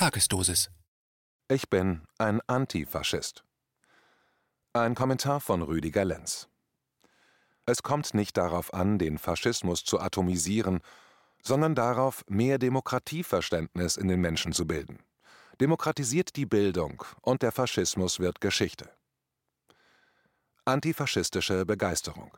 Tagesdosis. 0.00 0.70
Ich 1.46 1.68
bin 1.68 2.00
ein 2.16 2.40
Antifaschist. 2.46 3.44
Ein 4.72 4.94
Kommentar 4.94 5.40
von 5.40 5.60
Rüdiger 5.60 6.06
Lenz. 6.06 6.48
Es 7.66 7.82
kommt 7.82 8.14
nicht 8.14 8.38
darauf 8.38 8.72
an, 8.72 8.98
den 8.98 9.18
Faschismus 9.18 9.84
zu 9.84 10.00
atomisieren, 10.00 10.80
sondern 11.42 11.74
darauf, 11.74 12.24
mehr 12.28 12.56
Demokratieverständnis 12.56 13.98
in 13.98 14.08
den 14.08 14.22
Menschen 14.22 14.54
zu 14.54 14.66
bilden. 14.66 15.00
Demokratisiert 15.60 16.34
die 16.34 16.46
Bildung 16.46 17.04
und 17.20 17.42
der 17.42 17.52
Faschismus 17.52 18.20
wird 18.20 18.40
Geschichte. 18.40 18.88
Antifaschistische 20.64 21.66
Begeisterung. 21.66 22.34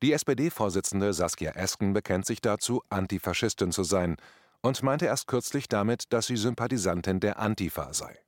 Die 0.00 0.12
SPD-Vorsitzende 0.12 1.12
Saskia 1.12 1.50
Esken 1.56 1.92
bekennt 1.92 2.24
sich 2.24 2.40
dazu, 2.40 2.84
Antifaschistin 2.88 3.72
zu 3.72 3.82
sein 3.82 4.16
und 4.66 4.82
meinte 4.82 5.06
erst 5.06 5.28
kürzlich 5.28 5.68
damit, 5.68 6.12
dass 6.12 6.26
sie 6.26 6.36
Sympathisantin 6.36 7.20
der 7.20 7.38
Antifa 7.38 7.94
sei. 7.94 8.18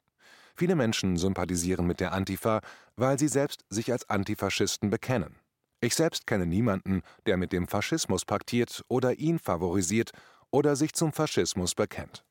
Viele 0.54 0.76
Menschen 0.76 1.16
sympathisieren 1.16 1.84
mit 1.84 1.98
der 1.98 2.12
Antifa, 2.12 2.60
weil 2.96 3.18
sie 3.18 3.26
selbst 3.26 3.64
sich 3.70 3.90
als 3.90 4.08
Antifaschisten 4.08 4.88
bekennen. 4.88 5.34
Ich 5.80 5.96
selbst 5.96 6.26
kenne 6.28 6.46
niemanden, 6.46 7.02
der 7.26 7.36
mit 7.36 7.52
dem 7.52 7.66
Faschismus 7.66 8.24
paktiert 8.24 8.84
oder 8.88 9.18
ihn 9.18 9.40
favorisiert 9.40 10.12
oder 10.50 10.76
sich 10.76 10.92
zum 10.92 11.12
Faschismus 11.12 11.74
bekennt. 11.74 12.24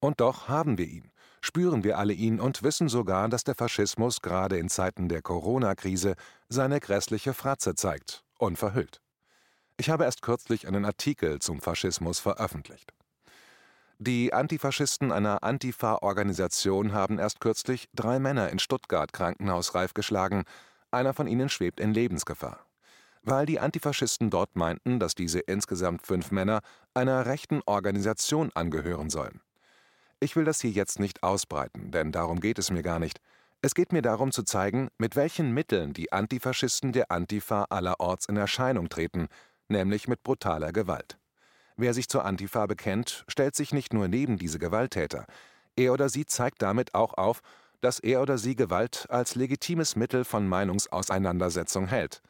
Und 0.00 0.20
doch 0.20 0.48
haben 0.48 0.76
wir 0.76 0.86
ihn, 0.86 1.10
spüren 1.40 1.84
wir 1.84 1.98
alle 1.98 2.12
ihn 2.12 2.40
und 2.40 2.64
wissen 2.64 2.88
sogar, 2.88 3.28
dass 3.28 3.44
der 3.44 3.54
Faschismus 3.54 4.20
gerade 4.20 4.58
in 4.58 4.68
Zeiten 4.68 5.08
der 5.08 5.22
Corona-Krise 5.22 6.16
seine 6.48 6.80
grässliche 6.80 7.34
Fratze 7.34 7.76
zeigt, 7.76 8.24
unverhüllt. 8.38 9.00
Ich 9.76 9.90
habe 9.90 10.04
erst 10.04 10.22
kürzlich 10.22 10.66
einen 10.66 10.84
Artikel 10.84 11.38
zum 11.38 11.60
Faschismus 11.60 12.18
veröffentlicht. 12.18 12.95
Die 13.98 14.34
Antifaschisten 14.34 15.10
einer 15.10 15.42
Antifa-Organisation 15.42 16.92
haben 16.92 17.18
erst 17.18 17.40
kürzlich 17.40 17.88
drei 17.94 18.18
Männer 18.18 18.50
in 18.50 18.58
Stuttgart 18.58 19.10
krankenhausreif 19.14 19.94
geschlagen, 19.94 20.44
einer 20.90 21.14
von 21.14 21.26
ihnen 21.26 21.48
schwebt 21.48 21.80
in 21.80 21.94
Lebensgefahr. 21.94 22.66
Weil 23.22 23.46
die 23.46 23.58
Antifaschisten 23.58 24.28
dort 24.28 24.54
meinten, 24.54 25.00
dass 25.00 25.14
diese 25.14 25.40
insgesamt 25.40 26.06
fünf 26.06 26.30
Männer 26.30 26.60
einer 26.92 27.24
rechten 27.24 27.62
Organisation 27.64 28.50
angehören 28.54 29.08
sollen. 29.08 29.40
Ich 30.20 30.36
will 30.36 30.44
das 30.44 30.60
hier 30.60 30.70
jetzt 30.70 31.00
nicht 31.00 31.22
ausbreiten, 31.22 31.90
denn 31.90 32.12
darum 32.12 32.40
geht 32.40 32.58
es 32.58 32.70
mir 32.70 32.82
gar 32.82 32.98
nicht. 32.98 33.18
Es 33.62 33.74
geht 33.74 33.92
mir 33.92 34.02
darum 34.02 34.30
zu 34.30 34.42
zeigen, 34.42 34.88
mit 34.98 35.16
welchen 35.16 35.52
Mitteln 35.52 35.94
die 35.94 36.12
Antifaschisten 36.12 36.92
der 36.92 37.10
Antifa 37.10 37.64
allerorts 37.70 38.26
in 38.26 38.36
Erscheinung 38.36 38.90
treten, 38.90 39.28
nämlich 39.68 40.06
mit 40.06 40.22
brutaler 40.22 40.72
Gewalt. 40.72 41.18
Wer 41.76 41.92
sich 41.92 42.08
zur 42.08 42.24
Antifa 42.24 42.66
bekennt, 42.66 43.24
stellt 43.28 43.54
sich 43.54 43.72
nicht 43.72 43.92
nur 43.92 44.08
neben 44.08 44.38
diese 44.38 44.58
Gewalttäter, 44.58 45.26
er 45.76 45.92
oder 45.92 46.08
sie 46.08 46.24
zeigt 46.24 46.62
damit 46.62 46.94
auch 46.94 47.14
auf, 47.14 47.40
dass 47.82 47.98
er 47.98 48.22
oder 48.22 48.38
sie 48.38 48.56
Gewalt 48.56 49.06
als 49.10 49.34
legitimes 49.34 49.94
Mittel 49.94 50.24
von 50.24 50.48
Meinungsauseinandersetzung 50.48 51.86
hält. 51.86 52.22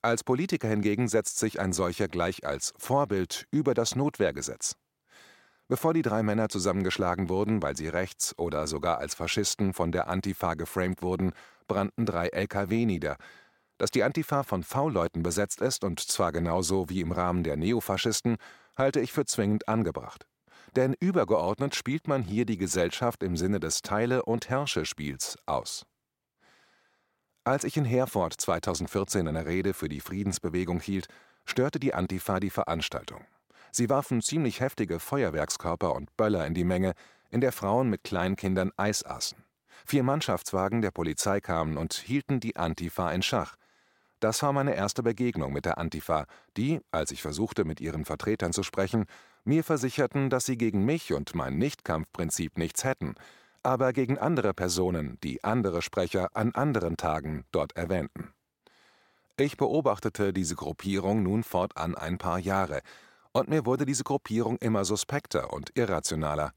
Als 0.00 0.24
Politiker 0.24 0.68
hingegen 0.68 1.08
setzt 1.08 1.38
sich 1.38 1.60
ein 1.60 1.72
solcher 1.72 2.08
gleich 2.08 2.46
als 2.46 2.72
Vorbild 2.78 3.46
über 3.50 3.74
das 3.74 3.94
Notwehrgesetz. 3.94 4.76
Bevor 5.68 5.94
die 5.94 6.02
drei 6.02 6.22
Männer 6.22 6.48
zusammengeschlagen 6.48 7.28
wurden, 7.28 7.62
weil 7.62 7.76
sie 7.76 7.88
rechts 7.88 8.38
oder 8.38 8.66
sogar 8.66 8.98
als 8.98 9.14
Faschisten 9.14 9.72
von 9.72 9.92
der 9.92 10.08
Antifa 10.08 10.54
geframed 10.54 11.02
wurden, 11.02 11.32
brannten 11.68 12.04
drei 12.04 12.28
LKW 12.28 12.84
nieder. 12.84 13.16
Dass 13.78 13.90
die 13.90 14.02
Antifa 14.02 14.42
von 14.42 14.62
V-Leuten 14.62 15.22
besetzt 15.22 15.60
ist, 15.62 15.84
und 15.84 16.00
zwar 16.00 16.32
genauso 16.32 16.90
wie 16.90 17.00
im 17.00 17.12
Rahmen 17.12 17.42
der 17.42 17.56
Neofaschisten, 17.56 18.36
halte 18.76 19.00
ich 19.00 19.12
für 19.12 19.24
zwingend 19.24 19.68
angebracht. 19.68 20.26
Denn 20.76 20.94
übergeordnet 20.98 21.74
spielt 21.74 22.08
man 22.08 22.22
hier 22.22 22.46
die 22.46 22.58
Gesellschaft 22.58 23.22
im 23.22 23.36
Sinne 23.36 23.60
des 23.60 23.82
Teile- 23.82 24.24
und 24.24 24.48
Herrsche-Spiels 24.48 25.38
aus. 25.46 25.86
Als 27.44 27.64
ich 27.64 27.76
in 27.76 27.84
Herford 27.84 28.32
2014 28.32 29.28
eine 29.28 29.44
Rede 29.44 29.74
für 29.74 29.88
die 29.88 30.00
Friedensbewegung 30.00 30.80
hielt, 30.80 31.08
störte 31.44 31.78
die 31.78 31.92
Antifa 31.92 32.40
die 32.40 32.50
Veranstaltung. 32.50 33.24
Sie 33.70 33.90
warfen 33.90 34.22
ziemlich 34.22 34.60
heftige 34.60 34.98
Feuerwerkskörper 34.98 35.94
und 35.94 36.16
Böller 36.16 36.46
in 36.46 36.54
die 36.54 36.64
Menge, 36.64 36.94
in 37.30 37.40
der 37.40 37.52
Frauen 37.52 37.90
mit 37.90 38.04
Kleinkindern 38.04 38.70
Eis 38.76 39.04
aßen. 39.04 39.44
Vier 39.84 40.04
Mannschaftswagen 40.04 40.80
der 40.80 40.90
Polizei 40.90 41.40
kamen 41.40 41.76
und 41.76 41.92
hielten 41.92 42.40
die 42.40 42.56
Antifa 42.56 43.10
in 43.10 43.22
Schach. 43.22 43.56
Das 44.20 44.42
war 44.42 44.52
meine 44.52 44.74
erste 44.74 45.02
Begegnung 45.02 45.52
mit 45.52 45.64
der 45.64 45.78
Antifa, 45.78 46.26
die, 46.56 46.80
als 46.90 47.10
ich 47.10 47.22
versuchte, 47.22 47.64
mit 47.64 47.80
ihren 47.80 48.04
Vertretern 48.04 48.52
zu 48.52 48.62
sprechen, 48.62 49.06
mir 49.44 49.64
versicherten, 49.64 50.30
dass 50.30 50.46
sie 50.46 50.56
gegen 50.56 50.84
mich 50.84 51.12
und 51.12 51.34
mein 51.34 51.58
Nichtkampfprinzip 51.58 52.56
nichts 52.56 52.84
hätten, 52.84 53.14
aber 53.62 53.92
gegen 53.92 54.18
andere 54.18 54.54
Personen, 54.54 55.18
die 55.22 55.44
andere 55.44 55.82
Sprecher 55.82 56.28
an 56.34 56.54
anderen 56.54 56.96
Tagen 56.96 57.44
dort 57.52 57.76
erwähnten. 57.76 58.32
Ich 59.36 59.56
beobachtete 59.56 60.32
diese 60.32 60.54
Gruppierung 60.54 61.22
nun 61.22 61.42
fortan 61.42 61.94
ein 61.94 62.18
paar 62.18 62.38
Jahre, 62.38 62.82
und 63.32 63.48
mir 63.48 63.66
wurde 63.66 63.84
diese 63.84 64.04
Gruppierung 64.04 64.58
immer 64.58 64.84
suspekter 64.84 65.52
und 65.52 65.76
irrationaler. 65.76 66.52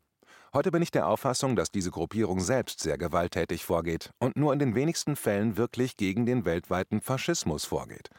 Heute 0.58 0.72
bin 0.72 0.82
ich 0.82 0.90
der 0.90 1.08
Auffassung, 1.08 1.56
dass 1.56 1.70
diese 1.70 1.92
Gruppierung 1.92 2.40
selbst 2.40 2.80
sehr 2.80 2.98
gewalttätig 2.98 3.64
vorgeht 3.64 4.10
und 4.18 4.36
nur 4.38 4.54
in 4.54 4.58
den 4.58 4.74
wenigsten 4.74 5.16
Fällen 5.16 5.56
wirklich 5.56 5.98
gegen 5.98 6.26
den 6.26 6.46
weltweiten 6.46 7.00
Faschismus 7.00 7.64
vorgeht. 7.64 8.10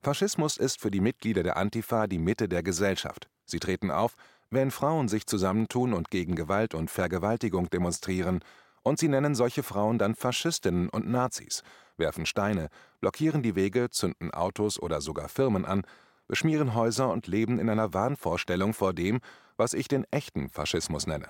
Faschismus 0.00 0.56
ist 0.56 0.80
für 0.80 0.92
die 0.92 1.00
Mitglieder 1.00 1.42
der 1.42 1.56
Antifa 1.56 2.06
die 2.06 2.20
Mitte 2.20 2.48
der 2.48 2.62
Gesellschaft. 2.62 3.28
Sie 3.44 3.58
treten 3.58 3.90
auf, 3.90 4.14
wenn 4.50 4.70
Frauen 4.70 5.08
sich 5.08 5.26
zusammentun 5.26 5.92
und 5.92 6.12
gegen 6.12 6.36
Gewalt 6.36 6.76
und 6.76 6.92
Vergewaltigung 6.92 7.68
demonstrieren, 7.70 8.38
und 8.84 9.00
sie 9.00 9.08
nennen 9.08 9.34
solche 9.34 9.64
Frauen 9.64 9.98
dann 9.98 10.14
Faschistinnen 10.14 10.90
und 10.90 11.10
Nazis, 11.10 11.64
werfen 11.96 12.24
Steine, 12.24 12.68
blockieren 13.00 13.42
die 13.42 13.56
Wege, 13.56 13.90
zünden 13.90 14.32
Autos 14.32 14.80
oder 14.80 15.00
sogar 15.00 15.28
Firmen 15.28 15.64
an, 15.64 15.82
beschmieren 16.28 16.76
Häuser 16.76 17.10
und 17.10 17.26
leben 17.26 17.58
in 17.58 17.68
einer 17.68 17.92
Wahnvorstellung 17.92 18.74
vor 18.74 18.92
dem, 18.92 19.18
was 19.56 19.74
ich 19.74 19.88
den 19.88 20.04
echten 20.12 20.50
Faschismus 20.50 21.08
nenne. 21.08 21.26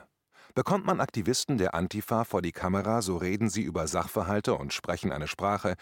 Bekommt 0.54 0.84
man 0.84 1.00
Aktivisten 1.00 1.58
der 1.58 1.74
Antifa 1.74 2.24
vor 2.24 2.42
die 2.42 2.52
Kamera, 2.52 3.02
so 3.02 3.16
reden 3.16 3.48
sie 3.48 3.62
über 3.62 3.86
Sachverhalte 3.86 4.54
und 4.54 4.72
sprechen 4.72 5.12
eine 5.12 5.28
Sprache, 5.28 5.76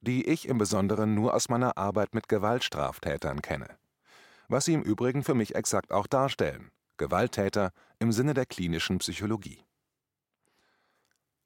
die 0.00 0.26
ich 0.26 0.48
im 0.48 0.58
Besonderen 0.58 1.14
nur 1.14 1.34
aus 1.34 1.48
meiner 1.48 1.76
Arbeit 1.76 2.14
mit 2.14 2.28
Gewaltstraftätern 2.28 3.42
kenne. 3.42 3.68
Was 4.48 4.64
sie 4.66 4.74
im 4.74 4.82
Übrigen 4.82 5.24
für 5.24 5.34
mich 5.34 5.54
exakt 5.54 5.92
auch 5.92 6.06
darstellen: 6.06 6.70
Gewalttäter 6.96 7.70
im 7.98 8.12
Sinne 8.12 8.34
der 8.34 8.46
klinischen 8.46 8.98
Psychologie. 8.98 9.64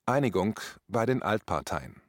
Einigung 0.07 0.59
bei 0.87 1.05
den 1.05 1.23
Altparteien. 1.23 2.01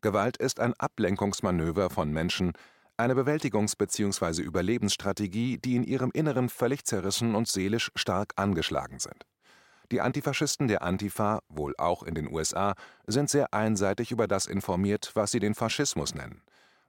Gewalt 0.00 0.36
ist 0.36 0.60
ein 0.60 0.74
Ablenkungsmanöver 0.74 1.90
von 1.90 2.12
Menschen, 2.12 2.52
eine 2.96 3.14
Bewältigungs- 3.14 3.76
bzw. 3.76 4.42
Überlebensstrategie, 4.42 5.58
die 5.58 5.76
in 5.76 5.84
ihrem 5.84 6.10
Inneren 6.12 6.48
völlig 6.48 6.84
zerrissen 6.84 7.34
und 7.34 7.48
seelisch 7.48 7.90
stark 7.94 8.32
angeschlagen 8.36 8.98
sind. 8.98 9.29
Die 9.90 10.00
Antifaschisten 10.00 10.68
der 10.68 10.82
Antifa, 10.82 11.40
wohl 11.48 11.74
auch 11.76 12.04
in 12.04 12.14
den 12.14 12.32
USA, 12.32 12.74
sind 13.06 13.28
sehr 13.28 13.52
einseitig 13.52 14.12
über 14.12 14.28
das 14.28 14.46
informiert, 14.46 15.10
was 15.14 15.32
sie 15.32 15.40
den 15.40 15.54
Faschismus 15.54 16.14
nennen. 16.14 16.42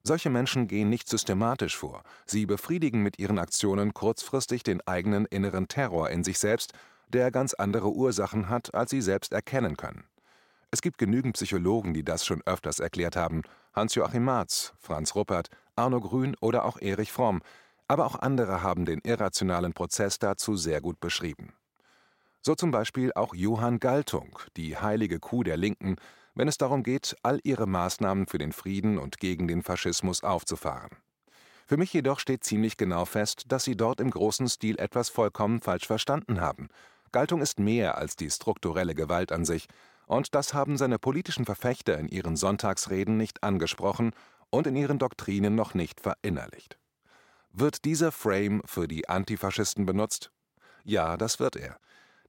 Solche 0.04 0.30
Menschen 0.30 0.68
gehen 0.68 0.90
nicht 0.90 1.10
systematisch 1.10 1.78
vor, 1.78 2.04
sie 2.26 2.46
befriedigen 2.46 3.02
mit 3.02 3.20
ihren 3.20 3.40
Aktionen 3.40 3.94
kurzfristig 3.94 4.64
den 4.64 4.82
eigenen 4.88 5.26
inneren 5.26 5.68
Terror 5.68 6.10
in 6.10 6.24
sich 6.24 6.38
selbst, 6.40 6.74
der 7.10 7.32
ganz 7.32 7.54
andere 7.54 7.92
Ursachen 7.92 8.50
hat, 8.50 8.74
als 8.74 8.92
sie 8.92 9.02
selbst 9.02 9.34
erkennen 9.34 9.78
können. 9.78 10.06
Es 10.70 10.82
gibt 10.82 10.98
genügend 10.98 11.34
Psychologen, 11.34 11.94
die 11.94 12.04
das 12.04 12.26
schon 12.26 12.42
öfters 12.46 12.80
erklärt 12.80 13.16
haben, 13.16 13.42
Hans-Joachim 13.74 14.24
Marz, 14.24 14.74
Franz 14.80 15.16
Ruppert, 15.16 15.50
Arno 15.76 16.00
Grün 16.00 16.36
oder 16.40 16.66
auch 16.66 16.80
Erich 16.80 17.12
Fromm, 17.12 17.42
aber 17.88 18.06
auch 18.06 18.16
andere 18.16 18.64
haben 18.64 18.86
den 18.86 19.02
irrationalen 19.02 19.74
Prozess 19.74 20.18
dazu 20.18 20.56
sehr 20.56 20.82
gut 20.82 21.00
beschrieben. 21.00 21.54
So 22.42 22.56
zum 22.56 22.72
Beispiel 22.72 23.12
auch 23.14 23.36
Johann 23.36 23.80
Galtung, 23.80 24.40
die 24.58 24.76
heilige 24.76 25.20
Kuh 25.20 25.44
der 25.44 25.58
Linken, 25.58 25.98
wenn 26.34 26.48
es 26.48 26.58
darum 26.58 26.82
geht, 26.82 27.16
all 27.22 27.40
ihre 27.44 27.68
Maßnahmen 27.68 28.26
für 28.26 28.40
den 28.40 28.52
Frieden 28.52 28.98
und 28.98 29.20
gegen 29.20 29.48
den 29.48 29.62
Faschismus 29.62 30.24
aufzufahren. 30.24 30.90
Für 31.68 31.78
mich 31.78 31.94
jedoch 31.94 32.20
steht 32.20 32.44
ziemlich 32.44 32.78
genau 32.78 33.06
fest, 33.06 33.46
dass 33.50 33.64
sie 33.64 33.78
dort 33.78 34.02
im 34.02 34.10
großen 34.10 34.50
Stil 34.50 34.80
etwas 34.80 35.10
vollkommen 35.10 35.62
falsch 35.62 35.86
verstanden 35.86 36.42
haben. 36.42 36.68
Galtung 37.12 37.42
ist 37.42 37.60
mehr 37.60 37.98
als 37.98 38.16
die 38.16 38.30
strukturelle 38.30 38.96
Gewalt 38.96 39.32
an 39.32 39.46
sich, 39.46 39.68
und 40.08 40.34
das 40.36 40.54
haben 40.54 40.78
seine 40.78 41.00
politischen 41.00 41.46
Verfechter 41.46 41.98
in 41.98 42.10
ihren 42.10 42.36
Sonntagsreden 42.36 43.18
nicht 43.18 43.44
angesprochen 43.44 44.12
und 44.50 44.68
in 44.68 44.76
ihren 44.76 45.00
Doktrinen 45.00 45.56
noch 45.56 45.74
nicht 45.74 46.02
verinnerlicht. 46.02 46.78
Wird 47.54 47.86
dieser 47.86 48.12
Frame 48.12 48.62
für 48.66 48.88
die 48.88 49.08
Antifaschisten 49.08 49.86
benutzt? 49.86 50.32
Ja, 50.84 51.16
das 51.18 51.40
wird 51.40 51.56
er. 51.56 51.78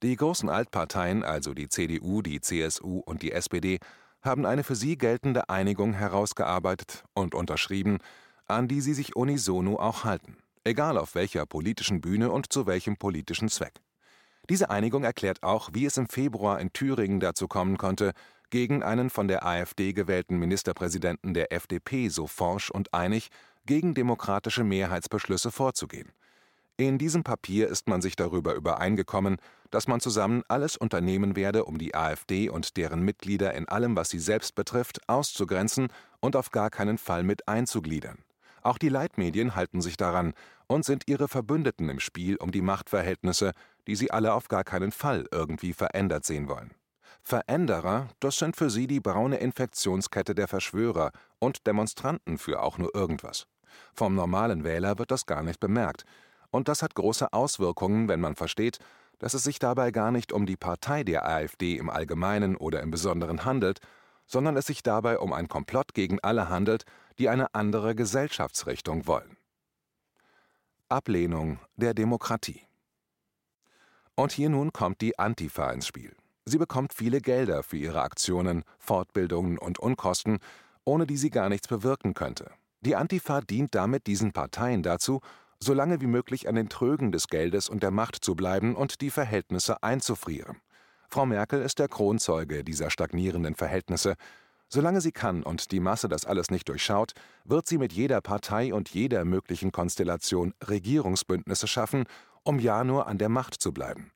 Die 0.03 0.17
großen 0.17 0.49
Altparteien, 0.49 1.23
also 1.23 1.55
die 1.55 1.69
CDU, 1.69 2.23
die 2.23 2.41
CSU 2.41 2.99
und 2.99 3.23
die 3.23 3.31
SPD, 3.31 3.79
haben 4.21 4.45
eine 4.47 4.65
für 4.65 4.75
sie 4.75 4.99
geltende 4.99 5.49
Einigung 5.49 5.93
herausgearbeitet 5.93 7.05
und 7.15 7.37
unterschrieben, 7.37 7.99
an 8.47 8.67
die 8.67 8.81
sie 8.81 8.95
sich 8.95 9.15
unisono 9.15 9.79
auch 9.79 10.03
halten, 10.03 10.37
egal 10.65 10.99
auf 10.99 11.15
welcher 11.15 11.47
politischen 11.47 12.01
Bühne 12.01 12.33
und 12.33 12.53
zu 12.53 12.67
welchem 12.67 12.97
politischen 12.97 13.49
Zweck. 13.49 13.75
Diese 14.51 14.71
Einigung 14.71 15.05
erklärt 15.05 15.45
auch, 15.45 15.71
wie 15.73 15.87
es 15.87 15.97
im 15.97 16.09
Februar 16.09 16.59
in 16.61 16.73
Thüringen 16.73 17.21
dazu 17.21 17.47
kommen 17.47 17.79
konnte, 17.79 18.13
gegen 18.51 18.83
einen 18.83 19.09
von 19.09 19.29
der 19.29 19.47
AfD 19.47 19.93
gewählten 19.93 20.37
Ministerpräsidenten 20.37 21.33
der 21.33 21.53
FDP 21.53 22.09
so 22.09 22.27
forsch 22.27 22.71
und 22.71 22.93
einig 22.93 23.29
gegen 23.67 23.95
demokratische 23.95 24.65
Mehrheitsbeschlüsse 24.65 25.53
vorzugehen. 25.53 26.11
In 26.79 26.99
diesem 26.99 27.23
Papier 27.23 27.69
ist 27.69 27.87
man 27.89 28.01
sich 28.01 28.17
darüber 28.17 28.55
übereingekommen, 28.55 29.37
dass 29.71 29.89
man 29.89 30.01
zusammen 30.01 30.43
alles 30.49 30.77
unternehmen 30.77 31.37
werde, 31.37 31.65
um 31.65 31.79
die 31.79 31.95
AfD 31.95 32.49
und 32.49 32.77
deren 32.77 33.03
Mitglieder 33.03 33.55
in 33.55 33.69
allem, 33.69 33.95
was 33.95 34.11
sie 34.11 34.19
selbst 34.19 34.55
betrifft, 34.55 35.07
auszugrenzen 35.09 35.89
und 36.21 36.35
auf 36.35 36.51
gar 36.51 36.71
keinen 36.71 36.99
Fall 36.99 37.25
mit 37.25 37.47
einzugliedern. 37.47 38.19
Auch 38.63 38.79
die 38.79 38.89
Leitmedien 38.89 39.55
halten 39.55 39.81
sich 39.81 39.97
daran 39.97 40.35
und 40.67 40.85
sind 40.85 41.05
ihre 41.07 41.29
Verbündeten 41.29 41.89
im 41.89 42.01
Spiel 42.01 42.37
um 42.37 42.53
die 42.53 42.63
Machtverhältnisse, 42.63 43.53
die 43.87 43.97
sie 43.97 44.11
alle 44.11 44.33
auf 44.33 44.49
gar 44.49 44.65
keinen 44.65 44.93
Fall 44.93 45.27
irgendwie 45.31 45.73
verändert 45.73 46.25
sehen 46.25 46.49
wollen. 46.49 46.71
Veränderer, 47.23 48.09
das 48.21 48.39
sind 48.39 48.57
für 48.57 48.71
sie 48.71 48.87
die 48.87 49.01
braune 49.01 49.37
Infektionskette 49.37 50.35
der 50.35 50.49
Verschwörer 50.49 51.13
und 51.39 51.67
Demonstranten 51.67 52.39
für 52.39 52.63
auch 52.63 52.79
nur 52.79 52.95
irgendwas. 52.95 53.47
Vom 53.95 54.15
normalen 54.15 54.65
Wähler 54.65 54.99
wird 54.99 55.11
das 55.11 55.27
gar 55.27 55.43
nicht 55.43 55.61
bemerkt, 55.61 56.05
und 56.53 56.69
das 56.69 56.83
hat 56.83 56.95
große 56.95 57.33
Auswirkungen, 57.33 58.07
wenn 58.07 58.21
man 58.21 58.37
versteht, 58.37 58.79
dass 59.19 59.35
es 59.35 59.43
sich 59.43 59.59
dabei 59.59 59.91
gar 59.91 60.13
nicht 60.13 60.33
um 60.33 60.47
die 60.47 60.57
Partei 60.57 61.03
der 61.03 61.27
AfD 61.27 61.77
im 61.77 61.91
Allgemeinen 61.91 62.57
oder 62.57 62.81
im 62.83 62.91
Besonderen 62.91 63.45
handelt, 63.45 63.81
sondern 64.27 64.57
es 64.57 64.67
sich 64.67 64.83
dabei 64.83 65.19
um 65.19 65.33
ein 65.33 65.49
Komplott 65.49 65.95
gegen 65.95 66.21
alle 66.21 66.49
handelt, 66.49 66.85
die 67.19 67.29
eine 67.29 67.55
andere 67.55 67.95
Gesellschaftsrichtung 67.95 69.07
wollen. 69.07 69.37
Ablehnung 70.89 71.59
der 71.77 71.95
Demokratie 71.95 72.63
Und 74.15 74.33
hier 74.33 74.51
nun 74.51 74.73
kommt 74.73 75.01
die 75.01 75.19
Antifa 75.19 75.71
ins 75.71 75.87
Spiel. 75.87 76.15
Sie 76.45 76.59
bekommt 76.59 76.93
viele 76.93 77.21
Gelder 77.21 77.63
für 77.63 77.77
ihre 77.77 78.03
Aktionen, 78.03 78.65
Fortbildungen 78.79 79.57
und 79.57 79.79
Unkosten, 79.79 80.39
ohne 80.85 81.07
die 81.07 81.17
sie 81.17 81.31
gar 81.31 81.49
nichts 81.49 81.69
bewirken 81.69 82.13
könnte. 82.15 82.51
Die 82.81 82.97
Antifa 82.97 83.41
dient 83.41 83.75
damit 83.75 84.07
diesen 84.07 84.33
Parteien 84.33 84.83
dazu, 84.83 85.21
so 85.62 85.75
lange 85.75 86.00
wie 86.00 86.06
möglich 86.06 86.49
an 86.49 86.56
den 86.56 86.69
Trögen 86.69 87.12
des 87.12 87.29
Geldes 87.29 87.69
und 87.69 87.82
der 87.85 87.93
Macht 87.93 88.17
zu 88.17 88.35
bleiben 88.35 88.75
und 88.75 89.00
die 89.00 89.11
Verhältnisse 89.11 89.82
einzufrieren. 89.82 90.56
Frau 91.09 91.25
Merkel 91.25 91.62
ist 91.62 91.79
der 91.79 91.88
Kronzeuge 91.88 92.64
dieser 92.64 92.91
stagnierenden 92.91 93.55
Verhältnisse. 93.55 94.14
Solange 94.69 95.00
sie 95.00 95.12
kann 95.12 95.43
und 95.43 95.70
die 95.70 95.79
Masse 95.79 96.09
das 96.09 96.25
alles 96.25 96.50
nicht 96.50 96.69
durchschaut, 96.69 97.12
wird 97.44 97.69
sie 97.69 97.79
mit 97.79 97.93
jeder 97.93 98.20
Partei 98.20 98.75
und 98.75 98.88
jeder 98.88 99.25
möglichen 99.25 99.70
Konstellation 99.70 100.53
Regierungsbündnisse 100.67 101.69
schaffen, 101.69 102.05
um 102.43 102.58
ja 102.58 102.82
nur 102.82 103.06
an 103.06 103.19
der 103.19 103.29
Macht 103.29 103.55
zu 103.55 103.73
bleiben. 103.73 104.11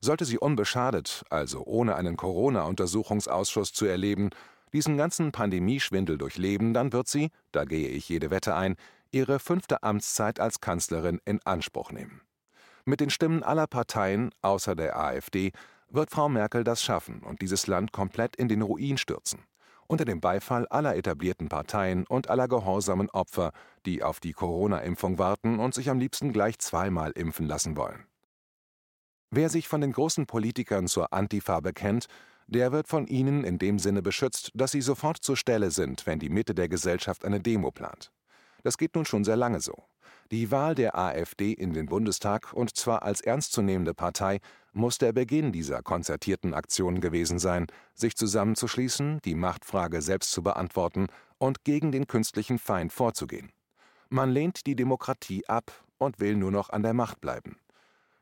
Sollte 0.00 0.24
sie 0.24 0.38
unbeschadet, 0.38 1.24
also 1.30 1.64
ohne 1.64 1.96
einen 1.96 2.16
Corona-Untersuchungsausschuss 2.16 3.72
zu 3.72 3.86
erleben, 3.86 4.30
diesen 4.72 4.96
ganzen 4.96 5.32
Pandemieschwindel 5.32 6.16
durchleben, 6.16 6.74
dann 6.74 6.92
wird 6.92 7.08
sie, 7.08 7.30
da 7.50 7.64
gehe 7.64 7.88
ich 7.88 8.08
jede 8.08 8.30
Wette 8.30 8.54
ein, 8.54 8.76
ihre 9.12 9.38
fünfte 9.38 9.82
Amtszeit 9.82 10.40
als 10.40 10.60
Kanzlerin 10.60 11.20
in 11.24 11.40
Anspruch 11.44 11.92
nehmen. 11.92 12.22
Mit 12.84 13.00
den 13.00 13.10
Stimmen 13.10 13.42
aller 13.42 13.66
Parteien, 13.66 14.30
außer 14.42 14.74
der 14.74 14.98
AfD, 14.98 15.52
wird 15.88 16.10
Frau 16.10 16.28
Merkel 16.28 16.64
das 16.64 16.82
schaffen 16.82 17.20
und 17.22 17.40
dieses 17.40 17.66
Land 17.66 17.92
komplett 17.92 18.34
in 18.36 18.48
den 18.48 18.62
Ruin 18.62 18.98
stürzen. 18.98 19.44
Unter 19.86 20.04
dem 20.04 20.20
Beifall 20.20 20.66
aller 20.68 20.96
etablierten 20.96 21.48
Parteien 21.48 22.06
und 22.06 22.30
aller 22.30 22.48
gehorsamen 22.48 23.10
Opfer, 23.10 23.52
die 23.84 24.02
auf 24.02 24.20
die 24.20 24.32
Corona-Impfung 24.32 25.18
warten 25.18 25.58
und 25.58 25.74
sich 25.74 25.90
am 25.90 25.98
liebsten 25.98 26.32
gleich 26.32 26.58
zweimal 26.58 27.12
impfen 27.12 27.46
lassen 27.46 27.76
wollen. 27.76 28.06
Wer 29.30 29.48
sich 29.48 29.68
von 29.68 29.80
den 29.80 29.92
großen 29.92 30.26
Politikern 30.26 30.88
zur 30.88 31.12
Antifa 31.12 31.60
bekennt, 31.60 32.06
der 32.46 32.72
wird 32.72 32.88
von 32.88 33.06
ihnen 33.06 33.44
in 33.44 33.58
dem 33.58 33.78
Sinne 33.78 34.02
beschützt, 34.02 34.50
dass 34.54 34.72
sie 34.72 34.82
sofort 34.82 35.18
zur 35.18 35.36
Stelle 35.36 35.70
sind, 35.70 36.06
wenn 36.06 36.18
die 36.18 36.30
Mitte 36.30 36.54
der 36.54 36.68
Gesellschaft 36.68 37.24
eine 37.24 37.40
Demo 37.40 37.70
plant. 37.70 38.12
Das 38.62 38.78
geht 38.78 38.94
nun 38.94 39.04
schon 39.04 39.24
sehr 39.24 39.36
lange 39.36 39.60
so. 39.60 39.84
Die 40.30 40.50
Wahl 40.50 40.74
der 40.74 40.96
AfD 40.96 41.52
in 41.52 41.72
den 41.72 41.86
Bundestag, 41.86 42.52
und 42.52 42.74
zwar 42.76 43.02
als 43.02 43.20
ernstzunehmende 43.20 43.94
Partei, 43.94 44.40
muss 44.72 44.98
der 44.98 45.12
Beginn 45.12 45.52
dieser 45.52 45.82
konzertierten 45.82 46.54
Aktion 46.54 47.00
gewesen 47.00 47.38
sein, 47.38 47.66
sich 47.94 48.16
zusammenzuschließen, 48.16 49.20
die 49.24 49.34
Machtfrage 49.34 50.00
selbst 50.00 50.30
zu 50.30 50.42
beantworten 50.42 51.08
und 51.38 51.64
gegen 51.64 51.92
den 51.92 52.06
künstlichen 52.06 52.58
Feind 52.58 52.92
vorzugehen. 52.92 53.52
Man 54.08 54.30
lehnt 54.30 54.66
die 54.66 54.76
Demokratie 54.76 55.46
ab 55.46 55.72
und 55.98 56.20
will 56.20 56.36
nur 56.36 56.50
noch 56.50 56.70
an 56.70 56.82
der 56.82 56.94
Macht 56.94 57.20
bleiben. 57.20 57.58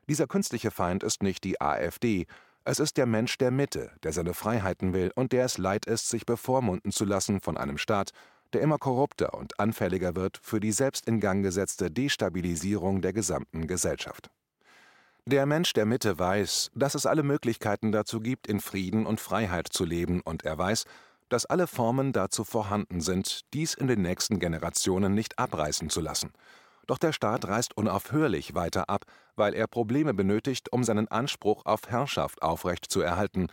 Dieser 0.09 0.27
künstliche 0.27 0.71
Feind 0.71 1.03
ist 1.03 1.23
nicht 1.23 1.43
die 1.43 1.61
AfD, 1.61 2.25
es 2.63 2.79
ist 2.79 2.97
der 2.97 3.07
Mensch 3.07 3.39
der 3.39 3.49
Mitte, 3.49 3.91
der 4.03 4.13
seine 4.13 4.35
Freiheiten 4.35 4.93
will 4.93 5.11
und 5.15 5.31
der 5.31 5.45
es 5.45 5.57
leid 5.57 5.87
ist, 5.87 6.09
sich 6.09 6.27
bevormunden 6.27 6.91
zu 6.91 7.05
lassen 7.05 7.41
von 7.41 7.57
einem 7.57 7.79
Staat, 7.79 8.11
der 8.53 8.61
immer 8.61 8.77
korrupter 8.77 9.33
und 9.33 9.59
anfälliger 9.59 10.15
wird 10.15 10.39
für 10.41 10.59
die 10.59 10.71
selbst 10.71 11.07
in 11.07 11.19
Gang 11.19 11.43
gesetzte 11.43 11.91
Destabilisierung 11.91 13.01
der 13.01 13.13
gesamten 13.13 13.67
Gesellschaft. 13.67 14.29
Der 15.25 15.45
Mensch 15.45 15.73
der 15.73 15.85
Mitte 15.85 16.17
weiß, 16.17 16.71
dass 16.73 16.95
es 16.95 17.05
alle 17.05 17.21
Möglichkeiten 17.21 17.91
dazu 17.91 18.19
gibt, 18.21 18.47
in 18.47 18.59
Frieden 18.59 19.05
und 19.05 19.21
Freiheit 19.21 19.67
zu 19.67 19.85
leben, 19.85 20.21
und 20.21 20.43
er 20.45 20.57
weiß, 20.57 20.85
dass 21.29 21.45
alle 21.45 21.67
Formen 21.67 22.11
dazu 22.11 22.43
vorhanden 22.43 23.01
sind, 23.01 23.41
dies 23.53 23.75
in 23.75 23.87
den 23.87 24.01
nächsten 24.01 24.39
Generationen 24.39 25.13
nicht 25.13 25.37
abreißen 25.37 25.89
zu 25.89 26.01
lassen. 26.01 26.33
Doch 26.87 26.97
der 26.97 27.13
Staat 27.13 27.47
reißt 27.47 27.77
unaufhörlich 27.77 28.55
weiter 28.55 28.89
ab, 28.89 29.05
weil 29.35 29.53
er 29.53 29.67
Probleme 29.67 30.13
benötigt, 30.13 30.73
um 30.73 30.83
seinen 30.83 31.07
Anspruch 31.07 31.65
auf 31.65 31.87
Herrschaft 31.87 32.41
aufrechtzuerhalten, 32.41 33.47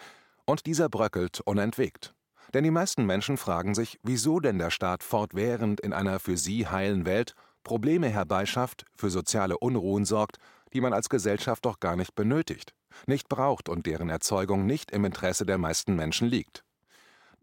und 0.46 0.64
dieser 0.64 0.88
bröckelt 0.88 1.40
unentwegt. 1.42 2.14
Denn 2.54 2.64
die 2.64 2.70
meisten 2.70 3.04
Menschen 3.04 3.36
fragen 3.36 3.74
sich, 3.74 3.98
wieso 4.02 4.40
denn 4.40 4.58
der 4.58 4.70
Staat 4.70 5.02
fortwährend 5.02 5.80
in 5.80 5.92
einer 5.92 6.18
für 6.18 6.36
sie 6.36 6.66
heilen 6.66 7.04
Welt 7.04 7.34
Probleme 7.62 8.08
herbeischafft, 8.08 8.86
für 8.96 9.10
soziale 9.10 9.58
Unruhen 9.58 10.04
sorgt, 10.06 10.38
die 10.72 10.80
man 10.80 10.92
als 10.92 11.08
Gesellschaft 11.08 11.64
doch 11.66 11.80
gar 11.80 11.96
nicht 11.96 12.14
benötigt, 12.14 12.74
nicht 13.06 13.28
braucht 13.28 13.68
und 13.68 13.86
deren 13.86 14.08
Erzeugung 14.08 14.64
nicht 14.64 14.90
im 14.90 15.04
Interesse 15.04 15.44
der 15.44 15.58
meisten 15.58 15.94
Menschen 15.94 16.28
liegt. 16.28 16.64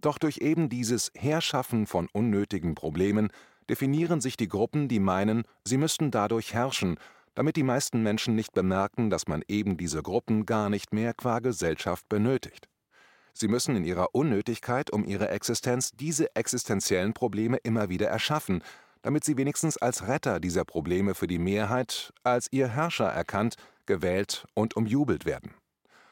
Doch 0.02 0.18
durch 0.18 0.38
eben 0.38 0.70
dieses 0.70 1.12
Herschaffen 1.16 1.88
von 1.88 2.08
unnötigen 2.12 2.76
Problemen 2.76 3.30
definieren 3.70 4.22
sich 4.22 4.38
die 4.38 4.48
Gruppen, 4.48 4.88
die 4.88 5.00
meinen, 5.00 5.44
sie 5.64 5.78
müssten 5.78 6.12
dadurch 6.12 6.54
herrschen, 6.54 6.98
damit 7.34 7.56
die 7.56 7.64
meisten 7.64 8.02
Menschen 8.02 8.36
nicht 8.36 8.54
bemerken, 8.54 9.10
dass 9.10 9.28
man 9.28 9.44
eben 9.48 9.78
diese 9.78 10.02
Gruppen 10.02 10.46
gar 10.46 10.70
nicht 10.70 10.94
mehr 10.94 11.14
qua 11.14 11.40
Gesellschaft 11.40 12.08
benötigt. 12.10 12.68
Sie 13.38 13.50
müssen 13.50 13.76
in 13.76 13.84
ihrer 13.84 14.16
Unnötigkeit 14.16 14.92
um 14.92 15.04
ihre 15.04 15.28
Existenz 15.28 15.92
diese 15.92 16.34
existenziellen 16.38 17.14
Probleme 17.14 17.58
immer 17.58 17.90
wieder 17.90 18.08
erschaffen, 18.08 18.64
damit 19.02 19.26
sie 19.26 19.36
wenigstens 19.36 19.76
als 19.76 20.08
Retter 20.08 20.40
dieser 20.40 20.64
Probleme 20.64 21.16
für 21.16 21.28
die 21.28 21.38
Mehrheit, 21.38 22.14
als 22.24 22.48
ihr 22.52 22.70
Herrscher 22.70 23.08
erkannt, 23.10 23.56
gewählt 23.86 24.46
und 24.54 24.78
umjubelt 24.78 25.26
werden. 25.26 25.54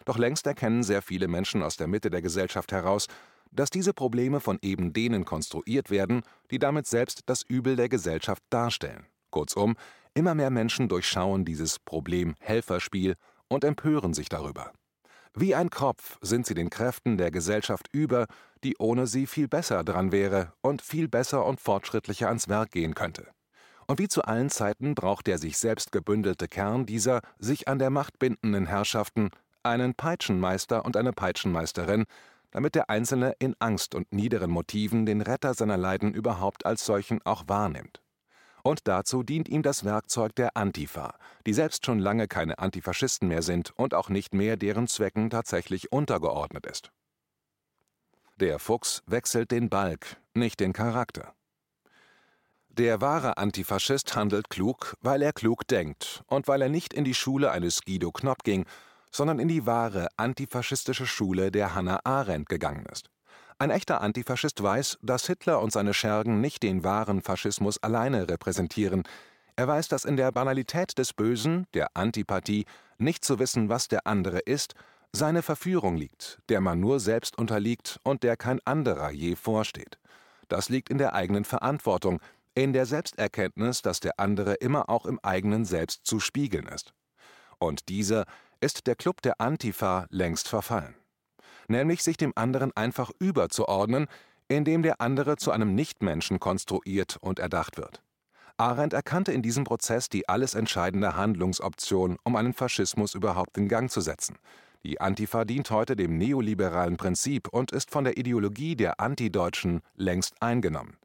Doch 0.04 0.18
längst 0.18 0.46
erkennen 0.48 0.84
sehr 0.84 1.02
viele 1.02 1.30
Menschen 1.30 1.64
aus 1.64 1.78
der 1.78 1.88
Mitte 1.88 2.10
der 2.10 2.22
Gesellschaft 2.22 2.74
heraus, 2.74 3.08
dass 3.52 3.70
diese 3.70 3.94
Probleme 3.94 4.42
von 4.42 4.60
eben 4.62 4.92
denen 4.92 5.24
konstruiert 5.24 5.90
werden, 5.90 6.24
die 6.52 6.60
damit 6.60 6.88
selbst 6.88 7.22
das 7.28 7.44
Übel 7.48 7.78
der 7.78 7.88
Gesellschaft 7.88 8.44
darstellen. 8.50 9.06
Kurzum, 9.32 9.76
immer 10.14 10.36
mehr 10.36 10.50
Menschen 10.50 10.90
durchschauen 10.90 11.46
dieses 11.46 11.80
Problem-Helferspiel 11.80 13.16
und 13.48 13.64
empören 13.64 14.14
sich 14.14 14.28
darüber. 14.28 14.74
Wie 15.36 15.56
ein 15.56 15.72
Kropf 15.72 16.20
sind 16.22 16.46
sie 16.46 16.54
den 16.54 16.70
Kräften 16.70 17.18
der 17.18 17.32
Gesellschaft 17.32 17.90
über, 17.92 18.28
die 18.64 18.76
ohne 18.78 19.08
sie 19.08 19.26
viel 19.26 19.48
besser 19.48 19.84
dran 19.84 20.12
wäre 20.12 20.54
und 20.62 20.84
viel 20.84 21.08
besser 21.08 21.44
und 21.46 21.60
fortschrittlicher 21.60 22.28
ans 22.28 22.50
Werk 22.50 22.70
gehen 22.70 22.94
könnte. 22.94 23.28
Und 23.88 24.00
wie 24.00 24.08
zu 24.08 24.22
allen 24.22 24.52
Zeiten 24.52 24.94
braucht 24.94 25.26
der 25.26 25.40
sich 25.40 25.58
selbst 25.58 25.92
gebündelte 25.92 26.48
Kern 26.48 26.86
dieser 26.86 27.22
sich 27.40 27.68
an 27.68 27.80
der 27.80 27.90
Macht 27.90 28.20
bindenden 28.20 28.68
Herrschaften 28.68 29.32
einen 29.64 29.96
Peitschenmeister 29.96 30.86
und 30.86 30.98
eine 30.98 31.14
Peitschenmeisterin, 31.14 32.06
damit 32.52 32.76
der 32.76 32.92
Einzelne 32.92 33.34
in 33.40 33.56
Angst 33.58 33.96
und 33.96 34.14
niederen 34.14 34.52
Motiven 34.52 35.08
den 35.08 35.22
Retter 35.22 35.56
seiner 35.56 35.78
Leiden 35.78 36.14
überhaupt 36.14 36.68
als 36.68 36.86
solchen 36.86 37.20
auch 37.26 37.46
wahrnimmt. 37.48 38.03
Und 38.64 38.88
dazu 38.88 39.24
dient 39.24 39.50
ihm 39.50 39.62
das 39.62 39.84
Werkzeug 39.84 40.36
der 40.36 40.56
Antifa, 40.56 41.16
die 41.46 41.54
selbst 41.54 41.86
schon 41.86 42.00
lange 42.00 42.28
keine 42.28 42.60
Antifaschisten 42.60 43.28
mehr 43.28 43.42
sind 43.42 43.72
und 43.76 43.94
auch 43.94 44.08
nicht 44.10 44.34
mehr 44.34 44.56
deren 44.56 44.88
Zwecken 44.88 45.30
tatsächlich 45.30 45.92
untergeordnet 45.92 46.66
ist. 46.66 46.92
Der 48.40 48.60
Fuchs 48.60 49.04
wechselt 49.06 49.52
den 49.52 49.70
Balk, 49.70 50.18
nicht 50.34 50.60
den 50.62 50.74
Charakter. 50.74 51.36
Der 52.70 53.02
wahre 53.02 53.38
Antifaschist 53.38 54.16
handelt 54.16 54.50
klug, 54.50 54.98
weil 55.02 55.22
er 55.22 55.34
klug 55.34 55.68
denkt 55.68 56.24
und 56.26 56.48
weil 56.48 56.62
er 56.62 56.70
nicht 56.70 56.94
in 56.94 57.04
die 57.04 57.14
Schule 57.14 57.52
eines 57.52 57.82
Guido 57.82 58.12
Knopp 58.12 58.44
ging, 58.44 58.66
sondern 59.12 59.38
in 59.38 59.48
die 59.48 59.68
wahre 59.68 60.08
antifaschistische 60.18 61.06
Schule 61.06 61.52
der 61.52 61.76
Hannah 61.76 62.00
Arendt 62.04 62.50
gegangen 62.50 62.88
ist. 62.92 63.12
Ein 63.60 63.70
echter 63.70 64.02
Antifaschist 64.02 64.62
weiß, 64.62 65.00
dass 65.02 65.28
Hitler 65.28 65.62
und 65.62 65.72
seine 65.72 65.94
Schergen 65.94 66.42
nicht 66.42 66.64
den 66.64 66.84
wahren 66.84 67.22
Faschismus 67.22 67.82
alleine 67.82 68.28
repräsentieren. 68.30 69.04
Er 69.56 69.68
weiß, 69.68 69.88
dass 69.88 70.06
in 70.06 70.18
der 70.18 70.32
Banalität 70.32 70.98
des 70.98 71.14
Bösen, 71.14 71.68
der 71.74 71.96
Antipathie, 71.96 72.66
nicht 72.98 73.24
zu 73.24 73.40
wissen, 73.40 73.70
was 73.70 73.88
der 73.88 74.08
andere 74.08 74.40
ist, 74.40 74.74
seine 75.12 75.44
Verführung 75.44 75.96
liegt, 75.96 76.40
der 76.50 76.60
man 76.60 76.80
nur 76.80 77.00
selbst 77.00 77.38
unterliegt 77.38 78.00
und 78.04 78.24
der 78.24 78.36
kein 78.36 78.60
anderer 78.66 79.12
je 79.12 79.36
vorsteht. 79.36 80.00
Das 80.48 80.70
liegt 80.70 80.90
in 80.90 80.98
der 80.98 81.14
eigenen 81.14 81.46
Verantwortung, 81.46 82.20
in 82.56 82.74
der 82.74 82.86
Selbsterkenntnis, 82.86 83.82
dass 83.82 84.00
der 84.00 84.20
andere 84.20 84.56
immer 84.56 84.90
auch 84.90 85.06
im 85.06 85.20
eigenen 85.22 85.66
Selbst 85.66 86.06
zu 86.06 86.20
spiegeln 86.20 86.68
ist. 86.68 86.94
Und 87.60 87.90
dieser 87.90 88.26
ist 88.60 88.88
der 88.88 88.96
Club 88.96 89.22
der 89.22 89.40
Antifa 89.40 90.08
längst 90.10 90.48
verfallen. 90.48 90.96
Nämlich 91.68 92.04
sich 92.04 92.18
dem 92.18 92.34
anderen 92.36 92.76
einfach 92.76 93.12
überzuordnen, 93.20 94.08
indem 94.48 94.84
der 94.84 95.02
andere 95.02 95.38
zu 95.38 95.52
einem 95.52 95.76
Nichtmenschen 95.76 96.40
konstruiert 96.40 97.18
und 97.22 97.40
erdacht 97.40 97.78
wird. 97.78 98.02
Arendt 98.58 98.94
erkannte 98.94 99.32
in 99.32 99.42
diesem 99.42 99.64
Prozess 99.64 100.10
die 100.10 100.30
alles 100.30 100.54
entscheidende 100.54 101.16
Handlungsoption, 101.16 102.18
um 102.24 102.36
einen 102.36 102.54
Faschismus 102.54 103.16
überhaupt 103.16 103.58
in 103.58 103.68
Gang 103.68 103.90
zu 103.90 104.00
setzen. 104.00 104.38
Die 104.86 105.02
Antifa 105.02 105.46
dient 105.46 105.72
heute 105.72 105.96
dem 105.96 106.18
neoliberalen 106.18 106.98
Prinzip 106.98 107.48
und 107.48 107.72
ist 107.72 107.90
von 107.90 108.04
der 108.04 108.18
Ideologie 108.18 108.76
der 108.76 109.00
Antideutschen 109.00 109.82
längst 109.96 110.36
eingenommen. 110.42 110.98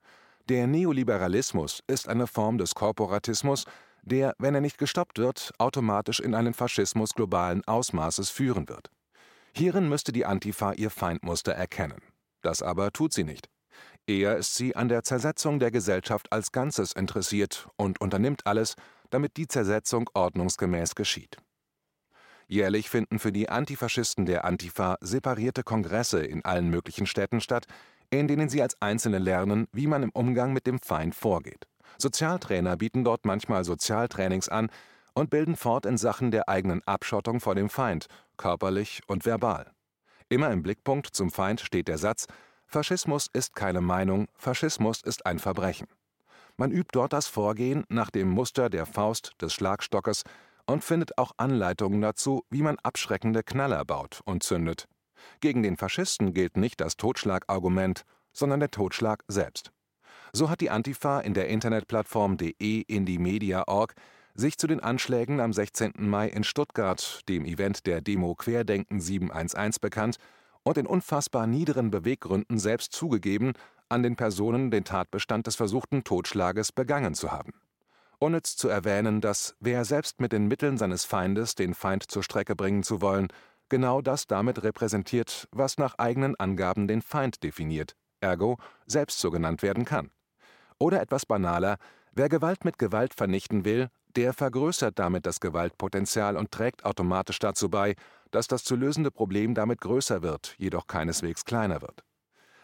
Der 0.49 0.67
Neoliberalismus 0.67 1.83
ist 1.87 2.09
eine 2.09 2.27
Form 2.27 2.59
des 2.59 2.75
Korporatismus, 2.75 3.65
der, 4.03 4.35
wenn 4.38 4.55
er 4.55 4.61
nicht 4.61 4.79
gestoppt 4.79 5.19
wird, 5.19 5.53
automatisch 5.59 6.21
in 6.21 6.35
einen 6.35 6.55
Faschismus 6.55 7.15
globalen 7.15 7.65
Ausmaßes 7.67 8.31
führen 8.31 8.69
wird. 8.69 8.91
Hierin 9.59 9.88
müsste 9.88 10.12
die 10.12 10.25
Antifa 10.25 10.75
ihr 10.75 10.88
Feindmuster 10.88 11.53
erkennen. 11.53 12.00
Das 12.43 12.62
aber 12.62 12.93
tut 12.93 13.12
sie 13.12 13.25
nicht. 13.25 13.50
Eher 14.07 14.37
ist 14.37 14.55
sie 14.55 14.77
an 14.77 14.88
der 14.88 15.03
Zersetzung 15.03 15.59
der 15.59 15.73
Gesellschaft 15.73 16.31
als 16.31 16.53
Ganzes 16.53 16.93
interessiert 16.93 17.69
und 17.75 18.00
unternimmt 18.00 18.47
alles, 18.47 18.77
damit 19.11 19.37
die 19.37 19.49
Zersetzung 19.49 20.09
ordnungsgemäß 20.15 20.95
geschieht. 20.95 21.38
Jährlich 22.47 22.88
finden 22.88 23.19
für 23.19 23.33
die 23.33 23.49
Antifaschisten 23.49 24.27
der 24.27 24.45
Antifa 24.45 24.97
separierte 25.00 25.65
Kongresse 25.65 26.25
in 26.25 26.45
allen 26.45 26.71
möglichen 26.71 27.07
Städten 27.07 27.41
statt, 27.41 27.67
in 28.11 28.29
denen 28.29 28.49
sie 28.49 28.62
als 28.62 28.81
Einzelne 28.81 29.19
lernen, 29.19 29.67
wie 29.73 29.88
man 29.88 30.05
im 30.05 30.11
Umgang 30.11 30.53
mit 30.53 30.69
dem 30.69 30.79
Feind 30.79 31.17
vorgeht. 31.17 31.67
Sozialtrainer 31.99 32.77
bieten 32.77 33.03
dort 33.03 33.27
manchmal 33.27 33.65
Sozialtrainings 33.65 34.49
an 34.49 34.71
und 35.15 35.31
bilden 35.31 35.57
fort 35.57 35.85
in 35.85 35.99
Sachen 35.99 36.31
der 36.31 36.49
eigenen 36.49 36.81
Abschottung 36.87 37.41
vor 37.41 37.57
dem 37.57 37.69
Feind, 37.69 38.07
körperlich 38.38 39.02
und 39.07 39.26
verbal. 39.26 39.73
Immer 40.30 40.50
im 40.50 40.62
Blickpunkt 40.62 41.09
zum 41.09 41.30
Feind 41.30 41.61
steht 41.61 41.88
der 41.88 41.99
Satz 41.99 42.26
Faschismus 42.66 43.28
ist 43.33 43.54
keine 43.54 43.80
Meinung, 43.80 44.28
Faschismus 44.35 45.02
ist 45.02 45.25
ein 45.25 45.38
Verbrechen. 45.38 45.88
Man 46.59 46.71
übt 46.71 46.90
dort 46.92 47.12
das 47.12 47.26
Vorgehen 47.26 47.85
nach 47.88 48.11
dem 48.11 48.28
Muster 48.28 48.68
der 48.68 48.85
Faust 48.85 49.33
des 49.40 49.54
Schlagstockes 49.54 50.23
und 50.66 50.85
findet 50.85 51.16
auch 51.16 51.33
Anleitungen 51.38 52.00
dazu, 52.02 52.45
wie 52.50 52.62
man 52.62 52.78
abschreckende 52.83 53.42
Knaller 53.42 53.85
baut 53.85 54.21
und 54.25 54.42
zündet. 54.42 54.87
Gegen 55.40 55.62
den 55.62 55.76
Faschisten 55.76 56.35
gilt 56.35 56.57
nicht 56.57 56.80
das 56.80 56.97
Totschlagargument, 56.97 58.02
sondern 58.33 58.61
der 58.61 58.71
Totschlag 58.71 59.25
selbst. 59.28 59.73
So 60.33 60.50
hat 60.50 60.61
die 60.61 60.71
Antifa 60.71 61.21
in 61.21 61.33
der 61.33 61.49
Internetplattform 61.49 62.37
de 62.37 62.54
Media.org 63.18 63.95
sich 64.38 64.57
zu 64.57 64.68
den 64.68 64.78
Anschlägen 64.78 65.40
am 65.40 65.52
16. 65.52 65.95
Mai 65.97 66.28
in 66.28 66.45
Stuttgart, 66.45 67.23
dem 67.28 67.45
Event 67.45 67.87
der 67.87 68.00
Demo 68.00 68.37
Querdenken 68.37 69.00
711, 69.00 69.80
bekannt 69.80 70.16
und 70.62 70.78
in 70.78 70.87
unfassbar 70.87 71.49
niederen 71.49 71.90
Beweggründen 71.90 72.61
selbst 72.61 72.92
zugegeben, 72.92 73.54
an 73.88 74.04
den 74.04 74.14
Personen 74.14 74.71
den 74.71 74.85
Tatbestand 74.85 75.49
des 75.49 75.57
versuchten 75.57 76.04
Totschlages 76.04 76.71
begangen 76.71 77.14
zu 77.14 77.33
haben. 77.33 77.52
Unnütz 78.21 78.57
zu 78.57 78.68
erwähnen, 78.68 79.21
dass 79.21 79.57
wer 79.59 79.85
selbst 79.85 80.21
mit 80.21 80.30
den 80.30 80.47
Mitteln 80.47 80.78
seines 80.78 81.04
Feindes 81.04 81.57
den 81.57 81.75
Feind 81.75 82.09
zur 82.09 82.23
Strecke 82.23 82.54
bringen 82.54 82.85
zu 82.85 83.00
wollen, 83.00 83.28
genau 83.68 84.00
das 84.02 84.28
damit 84.28 84.62
repräsentiert, 84.62 85.49
was 85.50 85.78
nach 85.78 85.97
eigenen 85.99 86.37
Angaben 86.37 86.87
den 86.87 87.02
Feind 87.02 87.42
definiert, 87.42 87.97
ergo 88.21 88.57
selbst 88.87 89.18
so 89.18 89.33
genannt 89.33 89.62
werden 89.62 89.85
kann. 89.85 90.11
Oder 90.78 91.02
etwas 91.02 91.26
banaler, 91.26 91.78
wer 92.19 92.29
Gewalt 92.29 92.65
mit 92.65 92.79
Gewalt 92.79 93.15
vernichten 93.15 93.65
will, 93.65 93.89
der 94.17 94.33
vergrößert 94.33 94.99
damit 94.99 95.25
das 95.25 95.39
Gewaltpotenzial 95.39 96.37
und 96.37 96.51
trägt 96.51 96.85
automatisch 96.85 97.39
dazu 97.39 97.71
bei, 97.71 97.95
dass 98.33 98.49
das 98.49 98.65
zu 98.65 98.75
lösende 98.75 99.13
Problem 99.13 99.55
damit 99.55 99.81
größer 99.81 100.21
wird, 100.21 100.57
jedoch 100.59 100.89
keineswegs 100.89 101.45
kleiner 101.45 101.81
wird. 101.81 102.05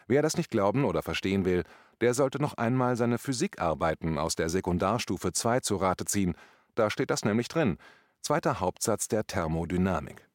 Wer 0.07 0.21
das 0.21 0.35
nicht 0.35 0.51
glauben 0.51 0.83
oder 0.83 1.01
verstehen 1.01 1.45
will, 1.45 1.63
der 2.01 2.13
sollte 2.13 2.41
noch 2.41 2.55
einmal 2.55 2.97
seine 2.97 3.17
Physikarbeiten 3.17 4.17
aus 4.17 4.35
der 4.35 4.49
Sekundarstufe 4.49 5.31
2 5.31 5.61
zu 5.61 5.77
Rate 5.77 6.03
ziehen, 6.03 6.35
da 6.75 6.89
steht 6.89 7.09
das 7.09 7.23
nämlich 7.23 7.47
drin, 7.47 7.77
zweiter 8.21 8.59
Hauptsatz 8.59 9.07
der 9.07 9.25
Thermodynamik. 9.25 10.27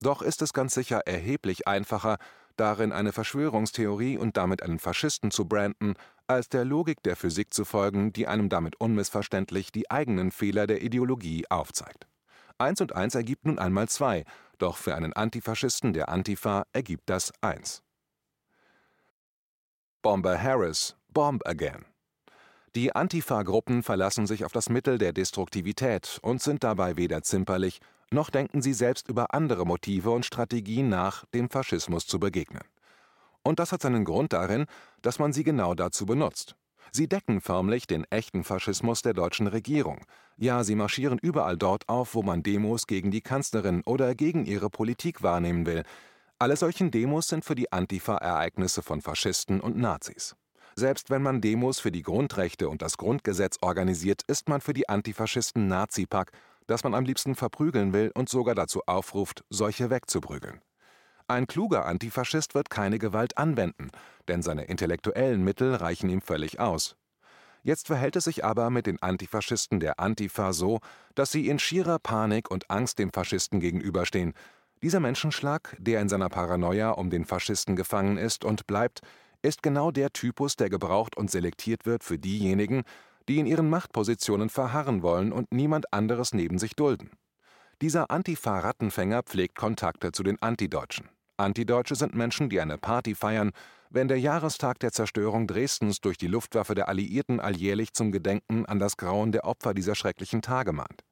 Doch 0.00 0.20
ist 0.20 0.42
es 0.42 0.52
ganz 0.52 0.74
sicher 0.74 1.06
erheblich 1.06 1.68
einfacher, 1.68 2.18
darin 2.56 2.90
eine 2.90 3.12
Verschwörungstheorie 3.12 4.18
und 4.18 4.36
damit 4.36 4.62
einen 4.64 4.80
Faschisten 4.80 5.30
zu 5.30 5.46
branden, 5.46 5.94
als 6.32 6.48
der 6.48 6.64
Logik 6.64 7.02
der 7.02 7.16
Physik 7.16 7.52
zu 7.54 7.64
folgen, 7.64 8.12
die 8.12 8.26
einem 8.26 8.48
damit 8.48 8.80
unmissverständlich 8.80 9.72
die 9.72 9.90
eigenen 9.90 10.30
Fehler 10.30 10.66
der 10.66 10.82
Ideologie 10.82 11.44
aufzeigt. 11.48 12.06
Eins 12.58 12.80
und 12.80 12.94
eins 12.94 13.14
ergibt 13.14 13.46
nun 13.46 13.58
einmal 13.58 13.88
zwei, 13.88 14.24
doch 14.58 14.76
für 14.76 14.94
einen 14.94 15.12
Antifaschisten 15.12 15.92
der 15.92 16.08
Antifa 16.08 16.64
ergibt 16.72 17.10
das 17.10 17.32
eins. 17.40 17.82
Bomber 20.02 20.40
Harris, 20.40 20.96
Bomb 21.08 21.46
Again. 21.46 21.84
Die 22.74 22.94
Antifa-Gruppen 22.94 23.82
verlassen 23.82 24.26
sich 24.26 24.44
auf 24.44 24.52
das 24.52 24.70
Mittel 24.70 24.98
der 24.98 25.12
Destruktivität 25.12 26.18
und 26.22 26.40
sind 26.40 26.64
dabei 26.64 26.96
weder 26.96 27.22
zimperlich, 27.22 27.80
noch 28.10 28.30
denken 28.30 28.62
sie 28.62 28.72
selbst 28.72 29.08
über 29.08 29.34
andere 29.34 29.66
Motive 29.66 30.10
und 30.10 30.24
Strategien 30.24 30.88
nach, 30.88 31.24
dem 31.34 31.50
Faschismus 31.50 32.06
zu 32.06 32.18
begegnen. 32.18 32.62
Und 33.42 33.58
das 33.58 33.72
hat 33.72 33.82
seinen 33.82 34.04
Grund 34.04 34.32
darin, 34.32 34.66
dass 35.02 35.18
man 35.18 35.32
sie 35.32 35.44
genau 35.44 35.74
dazu 35.74 36.06
benutzt. 36.06 36.56
Sie 36.92 37.08
decken 37.08 37.40
förmlich 37.40 37.86
den 37.86 38.04
echten 38.10 38.44
Faschismus 38.44 39.02
der 39.02 39.14
deutschen 39.14 39.46
Regierung. 39.46 40.04
Ja, 40.36 40.62
sie 40.64 40.74
marschieren 40.74 41.18
überall 41.18 41.56
dort 41.56 41.88
auf, 41.88 42.14
wo 42.14 42.22
man 42.22 42.42
Demos 42.42 42.86
gegen 42.86 43.10
die 43.10 43.22
Kanzlerin 43.22 43.82
oder 43.86 44.14
gegen 44.14 44.44
ihre 44.44 44.68
Politik 44.68 45.22
wahrnehmen 45.22 45.64
will. 45.64 45.84
Alle 46.38 46.56
solchen 46.56 46.90
Demos 46.90 47.28
sind 47.28 47.44
für 47.44 47.54
die 47.54 47.72
Antifa 47.72 48.16
Ereignisse 48.16 48.82
von 48.82 49.00
Faschisten 49.00 49.60
und 49.60 49.76
Nazis. 49.76 50.34
Selbst 50.74 51.10
wenn 51.10 51.22
man 51.22 51.40
Demos 51.40 51.80
für 51.80 51.92
die 51.92 52.02
Grundrechte 52.02 52.68
und 52.68 52.82
das 52.82 52.96
Grundgesetz 52.96 53.58
organisiert, 53.60 54.22
ist 54.26 54.48
man 54.48 54.60
für 54.60 54.72
die 54.72 54.88
Antifaschisten 54.88 55.68
Nazipack, 55.68 56.32
das 56.66 56.84
man 56.84 56.94
am 56.94 57.04
liebsten 57.04 57.34
verprügeln 57.34 57.92
will 57.92 58.10
und 58.14 58.28
sogar 58.28 58.54
dazu 58.54 58.80
aufruft, 58.86 59.44
solche 59.50 59.90
wegzuprügeln. 59.90 60.60
Ein 61.32 61.46
kluger 61.46 61.86
Antifaschist 61.86 62.54
wird 62.54 62.68
keine 62.68 62.98
Gewalt 62.98 63.38
anwenden, 63.38 63.88
denn 64.28 64.42
seine 64.42 64.64
intellektuellen 64.64 65.42
Mittel 65.42 65.74
reichen 65.74 66.10
ihm 66.10 66.20
völlig 66.20 66.60
aus. 66.60 66.94
Jetzt 67.62 67.86
verhält 67.86 68.16
es 68.16 68.24
sich 68.24 68.44
aber 68.44 68.68
mit 68.68 68.86
den 68.86 69.00
Antifaschisten 69.00 69.80
der 69.80 69.98
Antifa 69.98 70.52
so, 70.52 70.80
dass 71.14 71.32
sie 71.32 71.48
in 71.48 71.58
schierer 71.58 71.98
Panik 71.98 72.50
und 72.50 72.70
Angst 72.70 72.98
dem 72.98 73.10
Faschisten 73.14 73.60
gegenüberstehen. 73.60 74.34
Dieser 74.82 75.00
Menschenschlag, 75.00 75.74
der 75.78 76.02
in 76.02 76.10
seiner 76.10 76.28
Paranoia 76.28 76.90
um 76.90 77.08
den 77.08 77.24
Faschisten 77.24 77.76
gefangen 77.76 78.18
ist 78.18 78.44
und 78.44 78.66
bleibt, 78.66 79.00
ist 79.40 79.62
genau 79.62 79.90
der 79.90 80.10
Typus, 80.12 80.56
der 80.56 80.68
gebraucht 80.68 81.16
und 81.16 81.30
selektiert 81.30 81.86
wird 81.86 82.04
für 82.04 82.18
diejenigen, 82.18 82.82
die 83.26 83.38
in 83.38 83.46
ihren 83.46 83.70
Machtpositionen 83.70 84.50
verharren 84.50 85.02
wollen 85.02 85.32
und 85.32 85.50
niemand 85.50 85.94
anderes 85.94 86.34
neben 86.34 86.58
sich 86.58 86.76
dulden. 86.76 87.10
Dieser 87.80 88.10
Antifa-Rattenfänger 88.10 89.22
pflegt 89.22 89.56
Kontakte 89.56 90.12
zu 90.12 90.22
den 90.22 90.42
Antideutschen. 90.42 91.08
Antideutsche 91.36 91.94
sind 91.94 92.14
Menschen, 92.14 92.48
die 92.48 92.60
eine 92.60 92.78
Party 92.78 93.14
feiern, 93.14 93.52
wenn 93.90 94.08
der 94.08 94.18
Jahrestag 94.18 94.78
der 94.78 94.92
Zerstörung 94.92 95.46
Dresdens 95.46 96.00
durch 96.00 96.16
die 96.16 96.26
Luftwaffe 96.26 96.74
der 96.74 96.88
Alliierten 96.88 97.40
alljährlich 97.40 97.92
zum 97.92 98.12
Gedenken 98.12 98.64
an 98.66 98.78
das 98.78 98.96
Grauen 98.96 99.32
der 99.32 99.44
Opfer 99.44 99.74
dieser 99.74 99.94
schrecklichen 99.94 100.42
Tage 100.42 100.72
mahnt. 100.72 101.02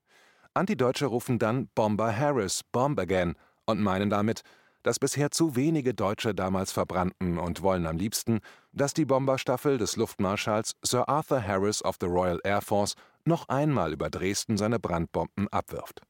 Antideutsche 0.54 1.06
rufen 1.06 1.38
dann 1.38 1.68
Bomber 1.74 2.16
Harris, 2.16 2.62
Bomb 2.72 2.98
again 2.98 3.34
und 3.66 3.80
meinen 3.80 4.10
damit, 4.10 4.42
dass 4.82 4.98
bisher 4.98 5.30
zu 5.30 5.56
wenige 5.56 5.94
Deutsche 5.94 6.34
damals 6.34 6.72
verbrannten 6.72 7.38
und 7.38 7.62
wollen 7.62 7.86
am 7.86 7.98
liebsten, 7.98 8.40
dass 8.72 8.94
die 8.94 9.04
Bomberstaffel 9.04 9.78
des 9.78 9.96
Luftmarschalls 9.96 10.74
Sir 10.82 11.08
Arthur 11.08 11.46
Harris 11.46 11.84
of 11.84 11.96
the 12.00 12.06
Royal 12.06 12.40
Air 12.44 12.62
Force 12.62 12.94
noch 13.24 13.48
einmal 13.48 13.92
über 13.92 14.08
Dresden 14.08 14.56
seine 14.56 14.78
Brandbomben 14.78 15.48
abwirft. 15.48 16.00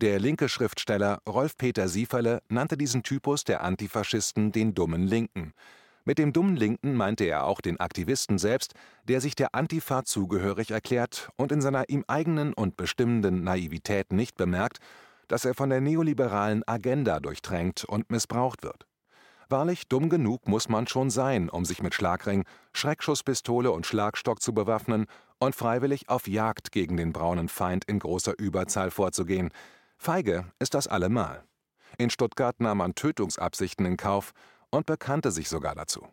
Der 0.00 0.18
linke 0.18 0.48
Schriftsteller 0.48 1.20
Rolf-Peter 1.28 1.86
Sieferle 1.86 2.40
nannte 2.48 2.78
diesen 2.78 3.02
Typus 3.02 3.44
der 3.44 3.62
Antifaschisten 3.62 4.50
den 4.50 4.72
dummen 4.72 5.02
Linken. 5.02 5.52
Mit 6.06 6.16
dem 6.16 6.32
dummen 6.32 6.56
Linken 6.56 6.94
meinte 6.94 7.24
er 7.24 7.44
auch 7.44 7.60
den 7.60 7.78
Aktivisten 7.78 8.38
selbst, 8.38 8.72
der 9.08 9.20
sich 9.20 9.34
der 9.34 9.54
Antifa 9.54 10.04
zugehörig 10.04 10.70
erklärt 10.70 11.28
und 11.36 11.52
in 11.52 11.60
seiner 11.60 11.90
ihm 11.90 12.02
eigenen 12.08 12.54
und 12.54 12.78
bestimmenden 12.78 13.44
Naivität 13.44 14.10
nicht 14.10 14.38
bemerkt, 14.38 14.78
dass 15.28 15.44
er 15.44 15.52
von 15.52 15.68
der 15.68 15.82
neoliberalen 15.82 16.66
Agenda 16.66 17.20
durchtränkt 17.20 17.84
und 17.84 18.10
missbraucht 18.10 18.62
wird. 18.62 18.86
Wahrlich 19.50 19.86
dumm 19.86 20.08
genug 20.08 20.48
muss 20.48 20.70
man 20.70 20.86
schon 20.86 21.10
sein, 21.10 21.50
um 21.50 21.66
sich 21.66 21.82
mit 21.82 21.92
Schlagring, 21.92 22.46
Schreckschusspistole 22.72 23.70
und 23.70 23.84
Schlagstock 23.84 24.40
zu 24.40 24.54
bewaffnen 24.54 25.04
und 25.38 25.54
freiwillig 25.54 26.08
auf 26.08 26.26
Jagd 26.26 26.72
gegen 26.72 26.96
den 26.96 27.12
braunen 27.12 27.50
Feind 27.50 27.84
in 27.84 27.98
großer 27.98 28.38
Überzahl 28.38 28.90
vorzugehen. 28.90 29.50
Feige 30.02 30.46
ist 30.58 30.72
das 30.72 30.88
allemal. 30.88 31.44
In 31.98 32.08
Stuttgart 32.08 32.58
nahm 32.58 32.78
man 32.78 32.94
Tötungsabsichten 32.94 33.84
in 33.84 33.98
Kauf 33.98 34.32
und 34.70 34.86
bekannte 34.86 35.30
sich 35.30 35.50
sogar 35.50 35.74
dazu. 35.74 36.08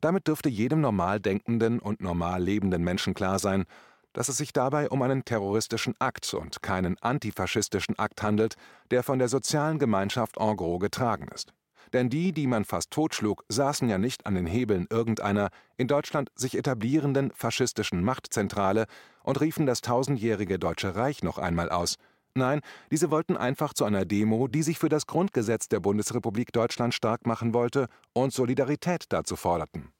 Damit 0.00 0.28
dürfte 0.28 0.48
jedem 0.48 0.80
normal 0.80 1.18
denkenden 1.18 1.80
und 1.80 2.00
normal 2.00 2.40
lebenden 2.40 2.84
Menschen 2.84 3.12
klar 3.12 3.40
sein, 3.40 3.64
dass 4.12 4.28
es 4.28 4.36
sich 4.36 4.52
dabei 4.52 4.88
um 4.90 5.02
einen 5.02 5.24
terroristischen 5.24 5.96
Akt 5.98 6.32
und 6.34 6.62
keinen 6.62 6.98
antifaschistischen 6.98 7.98
Akt 7.98 8.22
handelt, 8.22 8.54
der 8.92 9.02
von 9.02 9.18
der 9.18 9.26
sozialen 9.26 9.80
Gemeinschaft 9.80 10.36
en 10.38 10.56
gros 10.56 10.78
getragen 10.78 11.26
ist. 11.34 11.52
Denn 11.92 12.10
die, 12.10 12.30
die 12.30 12.46
man 12.46 12.64
fast 12.64 12.92
totschlug, 12.92 13.44
saßen 13.48 13.88
ja 13.88 13.98
nicht 13.98 14.24
an 14.24 14.36
den 14.36 14.46
Hebeln 14.46 14.86
irgendeiner 14.88 15.50
in 15.76 15.88
Deutschland 15.88 16.30
sich 16.36 16.56
etablierenden 16.56 17.32
faschistischen 17.32 18.04
Machtzentrale 18.04 18.86
und 19.24 19.40
riefen 19.40 19.66
das 19.66 19.80
tausendjährige 19.80 20.60
Deutsche 20.60 20.94
Reich 20.94 21.24
noch 21.24 21.38
einmal 21.38 21.70
aus. 21.70 21.96
Nein, 22.34 22.60
diese 22.90 23.10
wollten 23.10 23.36
einfach 23.36 23.74
zu 23.74 23.84
einer 23.84 24.04
Demo, 24.04 24.46
die 24.46 24.62
sich 24.62 24.78
für 24.78 24.88
das 24.88 25.06
Grundgesetz 25.06 25.68
der 25.68 25.80
Bundesrepublik 25.80 26.52
Deutschland 26.52 26.94
stark 26.94 27.26
machen 27.26 27.54
wollte 27.54 27.88
und 28.12 28.32
Solidarität 28.32 29.06
dazu 29.08 29.36
forderten. 29.36 29.92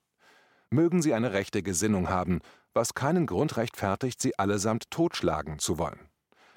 Mögen 0.71 1.03
sie 1.03 1.15
eine 1.15 1.33
rechte 1.33 1.63
Gesinnung 1.63 2.09
haben, 2.09 2.41
was 2.73 2.95
keinen 2.95 3.27
Grund 3.27 3.57
rechtfertigt, 3.57 4.23
sie 4.23 4.39
allesamt 4.39 4.91
totschlagen 4.91 5.59
zu 5.59 5.79
wollen. 5.79 6.09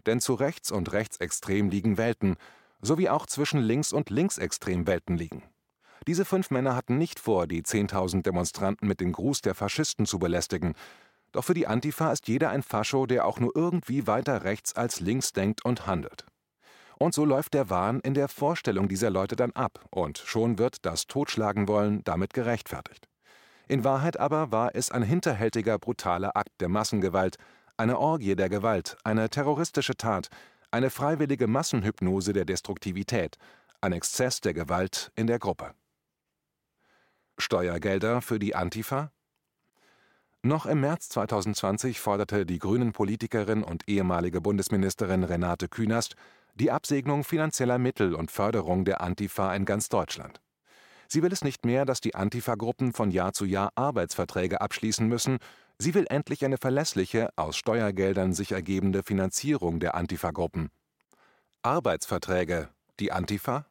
Denn 0.06 0.20
zu 0.20 0.36
rechts 0.36 0.72
und 0.72 0.92
rechtsextrem 0.92 1.70
liegen 1.70 1.98
Welten, 1.98 2.36
sowie 2.82 3.10
auch 3.10 3.26
zwischen 3.26 3.60
links 3.60 3.94
und 3.94 4.12
linksextrem 4.12 4.86
Welten 4.86 5.18
liegen. 5.18 5.44
Diese 6.06 6.26
fünf 6.26 6.52
Männer 6.52 6.76
hatten 6.76 6.98
nicht 6.98 7.20
vor, 7.20 7.48
die 7.48 7.64
10.000 7.64 8.24
Demonstranten 8.24 8.88
mit 8.88 9.00
dem 9.00 9.14
Gruß 9.14 9.42
der 9.42 9.56
Faschisten 9.56 10.06
zu 10.06 10.20
belästigen. 10.20 10.74
Doch 11.34 11.44
für 11.44 11.56
die 11.56 11.68
Antifa 11.68 12.12
ist 12.12 12.28
jeder 12.28 12.52
ein 12.52 12.64
Fascho, 12.64 13.06
der 13.06 13.26
auch 13.26 13.40
nur 13.40 13.52
irgendwie 13.56 14.08
weiter 14.08 14.44
rechts 14.44 14.76
als 14.76 15.00
links 15.00 15.34
denkt 15.34 15.66
und 15.66 15.86
handelt. 15.88 16.26
Und 16.98 17.14
so 17.14 17.26
läuft 17.26 17.56
der 17.56 17.70
Wahn 17.70 18.00
in 18.00 18.14
der 18.14 18.28
Vorstellung 18.30 18.88
dieser 18.88 19.10
Leute 19.10 19.36
dann 19.36 19.52
ab, 19.52 19.84
und 19.90 20.20
schon 20.20 20.58
wird 20.60 20.86
das 20.86 21.08
Totschlagen 21.08 21.68
wollen 21.68 22.04
damit 22.04 22.34
gerechtfertigt. 22.34 23.10
In 23.68 23.84
Wahrheit 23.84 24.20
aber 24.20 24.52
war 24.52 24.76
es 24.76 24.92
ein 24.92 25.04
hinterhältiger, 25.04 25.80
brutaler 25.80 26.38
Akt 26.38 26.52
der 26.60 26.70
Massengewalt, 26.70 27.38
eine 27.78 27.98
Orgie 27.98 28.36
der 28.36 28.50
Gewalt, 28.50 28.98
eine 29.04 29.30
terroristische 29.30 29.96
Tat, 29.96 30.30
eine 30.70 30.92
freiwillige 30.92 31.48
Massenhypnose 31.48 32.34
der 32.34 32.46
Destruktivität, 32.46 33.38
ein 33.82 33.94
Exzess 33.94 34.40
der 34.40 34.54
Gewalt 34.54 35.12
in 35.16 35.28
der 35.28 35.40
Gruppe. 35.40 35.74
Steuergelder 37.40 38.22
für 38.22 38.38
die 38.38 38.56
Antifa? 38.56 39.12
Noch 40.46 40.66
im 40.66 40.82
März 40.82 41.08
2020 41.08 42.02
forderte 42.02 42.46
die 42.46 42.60
Grünen-Politikerin 42.60 43.64
und 43.64 43.88
ehemalige 43.88 44.42
Bundesministerin 44.42 45.24
Renate 45.24 45.70
Künast 45.70 46.16
die 46.56 46.70
Absegnung 46.70 47.24
finanzieller 47.24 47.78
Mittel 47.78 48.14
und 48.14 48.30
Förderung 48.30 48.84
der 48.84 49.00
Antifa 49.00 49.56
in 49.56 49.64
ganz 49.64 49.88
Deutschland. 49.88 50.42
Sie 51.08 51.24
will 51.24 51.32
es 51.32 51.46
nicht 51.46 51.64
mehr, 51.64 51.86
dass 51.86 52.02
die 52.02 52.16
Antifa-Gruppen 52.16 52.92
von 52.92 53.10
Jahr 53.10 53.32
zu 53.32 53.46
Jahr 53.46 53.72
Arbeitsverträge 53.76 54.60
abschließen 54.60 55.08
müssen, 55.08 55.38
sie 55.78 55.94
will 55.94 56.08
endlich 56.10 56.44
eine 56.44 56.58
verlässliche, 56.58 57.30
aus 57.38 57.56
Steuergeldern 57.56 58.34
sich 58.34 58.52
ergebende 58.52 59.02
Finanzierung 59.02 59.80
der 59.80 59.96
Antifa-Gruppen. 59.96 60.72
Arbeitsverträge, 61.62 62.68
die 63.00 63.14
Antifa? 63.14 63.66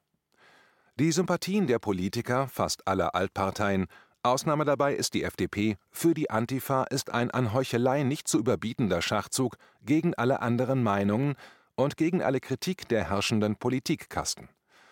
Die 0.99 1.13
Sympathien 1.13 1.67
der 1.67 1.79
Politiker, 1.79 2.49
fast 2.49 2.89
aller 2.89 3.15
Altparteien, 3.15 3.89
Ausnahme 4.25 4.65
dabei 4.65 4.95
ist 4.95 5.15
die 5.15 5.25
FDP, 5.25 5.77
für 5.91 6.15
die 6.15 6.31
Antifa 6.31 6.85
ist 6.85 7.11
ein 7.11 7.33
an 7.33 7.53
Heuchelei 7.53 8.05
nicht 8.05 8.29
zu 8.29 8.39
überbietender 8.39 9.03
Schachzug 9.03 9.57
gegen 9.85 10.15
alle 10.15 10.41
anderen 10.41 10.85
Meinungen 10.85 11.35
und 11.75 11.97
gegen 11.97 12.23
alle 12.23 12.39
Kritik 12.39 12.87
der 12.87 13.11
herrschenden 13.11 13.57
Politikkasten. 13.57 14.49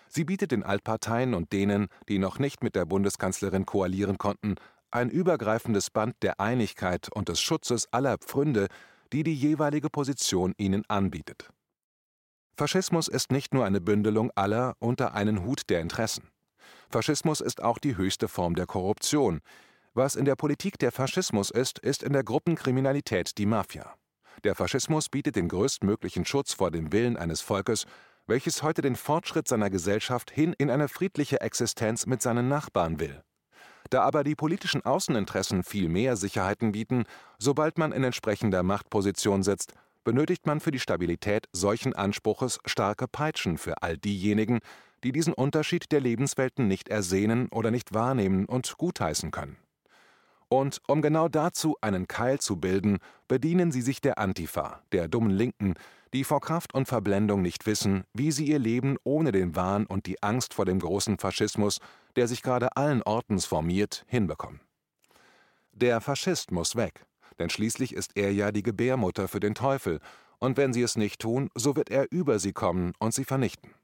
Sie 0.09 0.25
bietet 0.25 0.51
den 0.51 0.65
Altparteien 0.65 1.35
und 1.35 1.53
denen, 1.53 1.87
die 2.09 2.19
noch 2.19 2.41
nicht 2.41 2.65
mit 2.65 2.75
der 2.75 2.87
Bundeskanzlerin 2.87 3.67
koalieren 3.67 4.19
konnten, 4.19 4.57
ein 4.91 5.11
übergreifendes 5.11 5.91
Band 5.91 6.17
der 6.23 6.41
Einigkeit 6.41 7.09
und 7.13 7.29
des 7.29 7.41
Schutzes 7.41 7.87
aller 7.93 8.19
Pfründe, 8.19 8.67
die 9.13 9.23
die 9.23 9.35
jeweilige 9.35 9.91
Position 9.91 10.55
ihnen 10.59 10.85
anbietet. 10.89 11.51
Faschismus 12.57 13.07
ist 13.07 13.31
nicht 13.31 13.55
nur 13.55 13.65
eine 13.65 13.81
Bündelung 13.81 14.33
aller 14.35 14.75
unter 14.81 15.15
einen 15.15 15.45
Hut 15.45 15.71
der 15.71 15.81
Interessen. 15.81 16.30
Faschismus 16.91 17.41
ist 17.41 17.63
auch 17.63 17.79
die 17.79 17.97
höchste 17.97 18.29
Form 18.29 18.55
der 18.55 18.67
Korruption. 18.67 19.41
Was 19.95 20.15
in 20.15 20.25
der 20.25 20.37
Politik 20.37 20.79
der 20.79 20.93
Faschismus 20.93 21.51
ist, 21.51 21.79
ist 21.79 22.03
in 22.03 22.13
der 22.13 22.25
Gruppenkriminalität 22.25 23.39
die 23.39 23.47
Mafia. 23.47 23.95
Der 24.45 24.55
Faschismus 24.55 25.09
bietet 25.09 25.37
den 25.37 25.49
größtmöglichen 25.49 26.25
Schutz 26.25 26.53
vor 26.53 26.71
dem 26.71 26.93
Willen 26.93 27.17
eines 27.17 27.41
Volkes 27.41 27.87
welches 28.31 28.63
heute 28.63 28.81
den 28.81 28.95
Fortschritt 28.95 29.49
seiner 29.49 29.71
Gesellschaft 29.71 30.31
hin 30.31 30.55
in 30.57 30.71
eine 30.71 30.89
friedliche 30.89 31.41
Existenz 31.41 32.07
mit 32.07 32.23
seinen 32.23 32.49
Nachbarn 32.49 33.01
will. 33.01 33.23
Da 33.91 34.03
aber 34.03 34.23
die 34.23 34.37
politischen 34.37 34.85
Außeninteressen 34.85 35.65
viel 35.65 35.89
mehr 35.89 36.17
Sicherheiten 36.17 36.71
bieten, 36.71 37.05
sobald 37.39 37.77
man 37.77 37.91
in 37.91 38.05
entsprechender 38.05 38.63
Machtposition 38.63 39.43
sitzt, 39.43 39.73
benötigt 40.05 40.47
man 40.47 40.61
für 40.61 40.71
die 40.71 40.79
Stabilität 40.79 41.49
solchen 41.53 41.93
Anspruches 41.93 42.61
starke 42.67 43.09
Peitschen 43.09 43.59
für 43.59 43.83
all 43.83 43.99
diejenigen, 43.99 44.61
die 45.05 45.13
diesen 45.13 45.33
Unterschied 45.33 45.93
der 45.93 46.01
Lebenswelten 46.01 46.69
nicht 46.69 46.89
ersehnen 46.89 47.49
oder 47.51 47.71
nicht 47.71 47.95
wahrnehmen 47.95 48.47
und 48.47 48.77
gutheißen 48.77 49.31
können. 49.31 49.57
Und 50.49 50.81
um 50.89 51.01
genau 51.01 51.29
dazu 51.29 51.77
einen 51.81 52.09
Keil 52.09 52.41
zu 52.41 52.57
bilden, 52.57 52.99
bedienen 53.29 53.71
sie 53.71 53.83
sich 53.83 54.01
der 54.01 54.19
Antifa, 54.19 54.83
der 54.91 55.07
dummen 55.07 55.31
Linken, 55.31 55.75
die 56.13 56.25
vor 56.25 56.41
Kraft 56.41 56.75
und 56.75 56.87
Verblendung 56.87 57.41
nicht 57.41 57.67
wissen, 57.67 58.03
wie 58.15 58.33
sie 58.33 58.47
ihr 58.47 58.59
Leben 58.59 58.97
ohne 59.05 59.31
den 59.31 59.55
Wahn 59.55 59.87
und 59.87 60.07
die 60.07 60.21
Angst 60.23 60.55
vor 60.55 60.65
dem 60.65 60.81
großen 60.81 61.19
Faschismus, 61.19 61.79
der 62.17 62.27
sich 62.27 62.43
gerade 62.43 62.77
allen 62.77 63.03
Ortens 63.03 63.47
formiert, 63.47 64.05
hinbekommen. 64.09 64.61
Der 65.73 66.01
Faschist 66.01 66.51
muss 66.51 66.75
weg, 66.75 67.05
denn 67.39 67.49
schließlich 67.49 67.95
ist 67.95 68.17
er 68.17 68.33
ja 68.33 68.51
die 68.51 68.65
Gebärmutter 68.65 69.29
für 69.29 69.41
den 69.41 69.55
Teufel, 69.55 70.01
und 70.41 70.57
wenn 70.57 70.73
sie 70.73 70.83
es 70.83 70.97
nicht 70.97 71.21
tun, 71.21 71.51
so 71.55 71.77
wird 71.77 71.91
er 71.91 72.11
über 72.11 72.39
sie 72.39 72.53
kommen 72.53 72.93
und 72.99 73.15
sie 73.15 73.25
vernichten. 73.25 73.75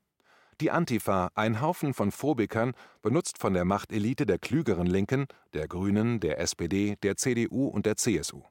Die 0.63 0.71
Antifa, 0.71 1.31
ein 1.35 1.61
Haufen 1.61 1.93
von 1.93 2.11
Phobikern, 2.11 2.73
benutzt 3.03 3.37
von 3.37 3.53
der 3.53 3.67
Machtelite 3.67 4.25
der 4.25 4.39
klügeren 4.39 4.87
Linken, 4.87 5.27
der 5.53 5.69
Grünen, 5.69 6.19
der 6.19 6.41
SPD, 6.41 6.97
der 7.03 7.17
CDU 7.17 7.69
und 7.69 7.85
der 7.85 7.97
CSU. 7.97 8.43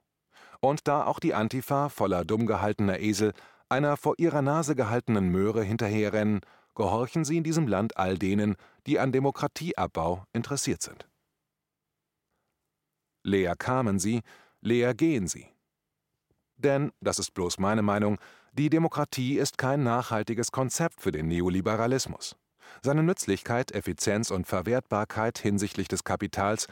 Und 0.59 0.87
da 0.87 1.05
auch 1.05 1.19
die 1.19 1.33
Antifa 1.33 1.89
voller 1.89 2.23
dumm 2.23 2.45
gehaltener 2.45 2.99
Esel 2.99 3.33
einer 3.69 3.97
vor 3.97 4.15
ihrer 4.19 4.43
Nase 4.43 4.75
gehaltenen 4.75 5.29
Möhre 5.29 5.63
hinterherrennen, 5.63 6.41
gehorchen 6.75 7.25
sie 7.25 7.37
in 7.37 7.43
diesem 7.43 7.67
Land 7.67 7.97
all 7.97 8.19
denen, 8.19 8.55
die 8.85 8.99
an 8.99 9.11
Demokratieabbau 9.11 10.25
interessiert 10.31 10.83
sind. 10.83 11.09
Leer 13.23 13.55
kamen 13.55 13.97
sie, 13.97 14.21
leer 14.61 14.93
gehen 14.93 15.27
sie. 15.27 15.47
Denn, 16.57 16.91
das 17.01 17.17
ist 17.17 17.33
bloß 17.33 17.57
meine 17.57 17.81
Meinung, 17.81 18.19
die 18.57 18.69
Demokratie 18.69 19.37
ist 19.37 19.57
kein 19.57 19.83
nachhaltiges 19.83 20.51
Konzept 20.51 21.01
für 21.01 21.11
den 21.11 21.27
Neoliberalismus. 21.27 22.37
Seine 22.81 23.03
Nützlichkeit, 23.03 23.73
Effizienz 23.73 24.31
und 24.31 24.47
Verwertbarkeit 24.47 25.37
hinsichtlich 25.37 25.89
des 25.89 26.05
Kapitals 26.05 26.67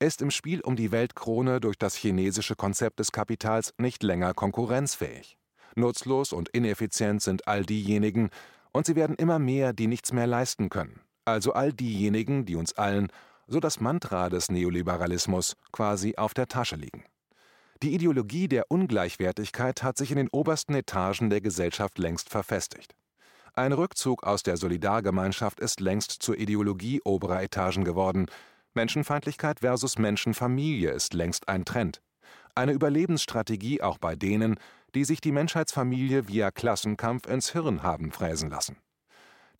ist 0.00 0.20
im 0.20 0.32
Spiel 0.32 0.60
um 0.60 0.74
die 0.74 0.90
Weltkrone 0.90 1.60
durch 1.60 1.78
das 1.78 1.94
chinesische 1.94 2.56
Konzept 2.56 2.98
des 2.98 3.12
Kapitals 3.12 3.72
nicht 3.78 4.02
länger 4.02 4.34
konkurrenzfähig. 4.34 5.38
Nutzlos 5.76 6.32
und 6.32 6.48
ineffizient 6.48 7.22
sind 7.22 7.46
all 7.46 7.64
diejenigen, 7.64 8.30
und 8.72 8.86
sie 8.86 8.96
werden 8.96 9.16
immer 9.16 9.38
mehr, 9.38 9.72
die 9.72 9.86
nichts 9.86 10.12
mehr 10.12 10.26
leisten 10.26 10.70
können. 10.70 11.00
Also 11.24 11.52
all 11.52 11.72
diejenigen, 11.72 12.46
die 12.46 12.56
uns 12.56 12.72
allen, 12.72 13.08
so 13.46 13.60
das 13.60 13.80
Mantra 13.80 14.28
des 14.28 14.50
Neoliberalismus, 14.50 15.56
quasi 15.70 16.16
auf 16.16 16.34
der 16.34 16.48
Tasche 16.48 16.76
liegen. 16.76 17.04
Die 17.84 17.94
Ideologie 17.94 18.48
der 18.48 18.72
Ungleichwertigkeit 18.72 19.84
hat 19.84 19.96
sich 19.96 20.10
in 20.10 20.16
den 20.16 20.28
obersten 20.30 20.74
Etagen 20.74 21.30
der 21.30 21.40
Gesellschaft 21.40 21.98
längst 21.98 22.28
verfestigt. 22.28 22.96
Ein 23.54 23.72
Rückzug 23.72 24.24
aus 24.24 24.42
der 24.42 24.56
Solidargemeinschaft 24.56 25.60
ist 25.60 25.78
längst 25.78 26.10
zur 26.10 26.36
Ideologie 26.38 27.00
oberer 27.04 27.40
Etagen 27.40 27.84
geworden. 27.84 28.26
Menschenfeindlichkeit 28.74 29.60
versus 29.60 29.96
Menschenfamilie 29.96 30.90
ist 30.90 31.14
längst 31.14 31.48
ein 31.48 31.64
Trend. 31.64 32.02
Eine 32.56 32.72
Überlebensstrategie 32.72 33.80
auch 33.80 33.98
bei 33.98 34.16
denen, 34.16 34.56
die 34.96 35.04
sich 35.04 35.20
die 35.20 35.32
Menschheitsfamilie 35.32 36.26
via 36.26 36.50
Klassenkampf 36.50 37.28
ins 37.28 37.52
Hirn 37.52 37.84
haben 37.84 38.10
fräsen 38.10 38.50
lassen. 38.50 38.76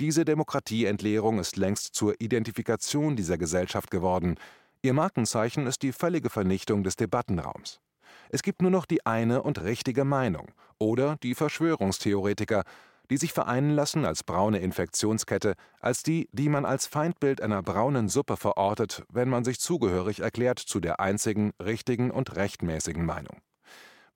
Diese 0.01 0.25
Demokratieentleerung 0.25 1.39
ist 1.39 1.57
längst 1.57 1.95
zur 1.95 2.21
Identifikation 2.21 3.15
dieser 3.15 3.39
Gesellschaft 3.39 3.93
geworden. 3.93 4.37
Ihr 4.83 4.93
Markenzeichen 4.93 5.69
ist 5.69 5.83
die 5.83 5.93
völlige 5.93 6.31
Vernichtung 6.31 6.83
des 6.83 6.97
Debattenraums. 6.97 7.81
Es 8.31 8.43
gibt 8.43 8.63
nur 8.63 8.71
noch 8.71 8.87
die 8.87 9.05
eine 9.07 9.43
und 9.43 9.63
richtige 9.63 10.05
Meinung 10.05 10.49
oder 10.79 11.17
die 11.23 11.35
Verschwörungstheoretiker, 11.35 12.65
die 13.11 13.17
sich 13.17 13.33
vereinen 13.33 13.71
lassen 13.71 14.05
als 14.05 14.23
braune 14.23 14.59
Infektionskette, 14.59 15.55
als 15.81 16.03
die, 16.03 16.29
die 16.33 16.49
man 16.49 16.65
als 16.65 16.87
Feindbild 16.87 17.41
einer 17.41 17.63
braunen 17.63 18.09
Suppe 18.09 18.37
verortet, 18.37 19.05
wenn 19.11 19.29
man 19.29 19.45
sich 19.45 19.61
zugehörig 19.61 20.21
erklärt 20.21 20.59
zu 20.59 20.81
der 20.81 21.01
einzigen 21.01 21.53
richtigen 21.63 22.11
und 22.11 22.37
rechtmäßigen 22.37 23.05
Meinung. 23.05 23.41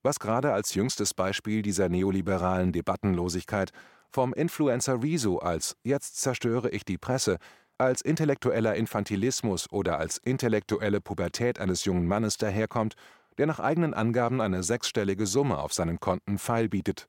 was 0.03 0.19
gerade 0.19 0.51
als 0.51 0.73
jüngstes 0.75 1.13
Beispiel 1.13 1.61
dieser 1.61 1.87
neoliberalen 1.87 2.73
Debattenlosigkeit 2.73 3.71
vom 4.11 4.33
Influencer 4.33 5.01
Rezo 5.01 5.37
als 5.37 5.77
Jetzt 5.83 6.17
zerstöre 6.21 6.69
ich 6.69 6.83
die 6.83 6.97
Presse, 6.97 7.37
als 7.77 8.01
intellektueller 8.01 8.75
Infantilismus 8.75 9.71
oder 9.71 9.97
als 9.97 10.17
intellektuelle 10.17 11.01
Pubertät 11.01 11.59
eines 11.59 11.85
jungen 11.85 12.05
Mannes 12.05 12.37
daherkommt, 12.37 12.95
der 13.37 13.47
nach 13.47 13.59
eigenen 13.59 13.93
Angaben 13.93 14.41
eine 14.41 14.63
sechsstellige 14.63 15.25
Summe 15.25 15.57
auf 15.57 15.73
seinen 15.73 15.99
Konten 15.99 16.37
feilbietet. 16.37 17.07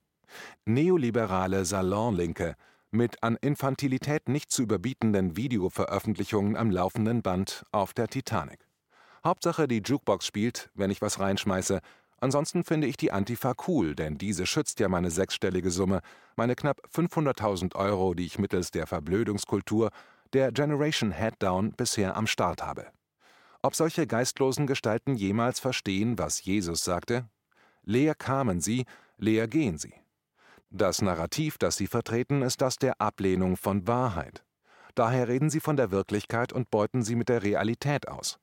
Neoliberale 0.64 1.64
Salonlinke 1.64 2.54
mit 2.90 3.22
an 3.22 3.36
Infantilität 3.40 4.28
nicht 4.28 4.50
zu 4.50 4.62
überbietenden 4.62 5.36
Videoveröffentlichungen 5.36 6.56
am 6.56 6.70
laufenden 6.70 7.22
Band 7.22 7.64
auf 7.72 7.92
der 7.92 8.08
Titanic. 8.08 8.66
Hauptsache 9.24 9.66
die 9.66 9.82
Jukebox 9.84 10.26
spielt, 10.26 10.70
wenn 10.74 10.90
ich 10.90 11.02
was 11.02 11.18
reinschmeiße, 11.18 11.80
Ansonsten 12.24 12.64
finde 12.64 12.86
ich 12.86 12.96
die 12.96 13.12
Antifa 13.12 13.52
cool, 13.68 13.94
denn 13.94 14.16
diese 14.16 14.46
schützt 14.46 14.80
ja 14.80 14.88
meine 14.88 15.10
sechsstellige 15.10 15.70
Summe, 15.70 16.00
meine 16.36 16.54
knapp 16.54 16.80
500.000 16.90 17.74
Euro, 17.74 18.14
die 18.14 18.24
ich 18.24 18.38
mittels 18.38 18.70
der 18.70 18.86
Verblödungskultur 18.86 19.90
der 20.32 20.50
Generation 20.50 21.10
Headdown 21.10 21.72
bisher 21.72 22.16
am 22.16 22.26
Start 22.26 22.64
habe. 22.64 22.86
Ob 23.64 23.74
solche 23.74 24.06
geistlosen 24.06 24.66
Gestalten 24.66 25.14
jemals 25.14 25.58
verstehen, 25.58 26.18
was 26.18 26.44
Jesus 26.44 26.84
sagte? 26.84 27.30
Leer 27.82 28.14
kamen 28.14 28.60
sie, 28.60 28.84
leer 29.16 29.48
gehen 29.48 29.78
sie. 29.78 29.94
Das 30.68 31.00
Narrativ, 31.00 31.56
das 31.56 31.78
sie 31.78 31.86
vertreten, 31.86 32.42
ist 32.42 32.60
das 32.60 32.76
der 32.76 33.00
Ablehnung 33.00 33.56
von 33.56 33.86
Wahrheit. 33.86 34.44
Daher 34.94 35.28
reden 35.28 35.48
sie 35.48 35.60
von 35.60 35.78
der 35.78 35.90
Wirklichkeit 35.90 36.52
und 36.52 36.70
beuten 36.70 37.02
sie 37.02 37.14
mit 37.14 37.30
der 37.30 37.42
Realität 37.42 38.06
aus. 38.06 38.38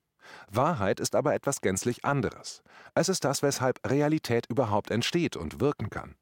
Wahrheit 0.50 1.00
ist 1.00 1.14
aber 1.14 1.36
etwas 1.36 1.62
gänzlich 1.62 2.04
anderes. 2.04 2.64
Es 2.96 3.08
ist 3.08 3.24
das, 3.24 3.44
weshalb 3.44 3.80
Realität 3.88 4.48
überhaupt 4.50 4.90
entsteht 4.90 5.38
und 5.38 5.60
wirken 5.60 5.92
kann. 5.92 6.16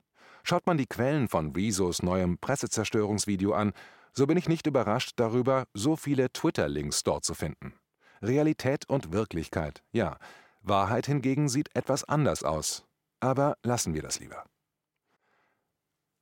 Schaut 0.44 0.68
man 0.68 0.78
die 0.78 0.88
Quellen 0.88 1.30
von 1.30 1.54
Rezos 1.54 2.04
neuem 2.04 2.38
Pressezerstörungsvideo 2.38 3.54
an, 3.54 3.72
so 4.12 4.28
bin 4.28 4.38
ich 4.38 4.50
nicht 4.50 4.68
überrascht 4.68 5.14
darüber, 5.16 5.68
so 5.74 5.96
viele 5.96 6.34
Twitter-Links 6.34 7.04
dort 7.04 7.24
zu 7.24 7.34
finden. 7.34 7.80
Realität 8.22 8.90
und 8.90 9.12
Wirklichkeit, 9.12 9.84
ja. 9.92 10.18
Wahrheit 10.62 11.06
hingegen 11.06 11.48
sieht 11.48 11.76
etwas 11.76 12.04
anders 12.04 12.44
aus. 12.44 12.86
Aber 13.20 13.58
lassen 13.64 13.94
wir 13.94 14.02
das 14.02 14.20
lieber. 14.20 14.44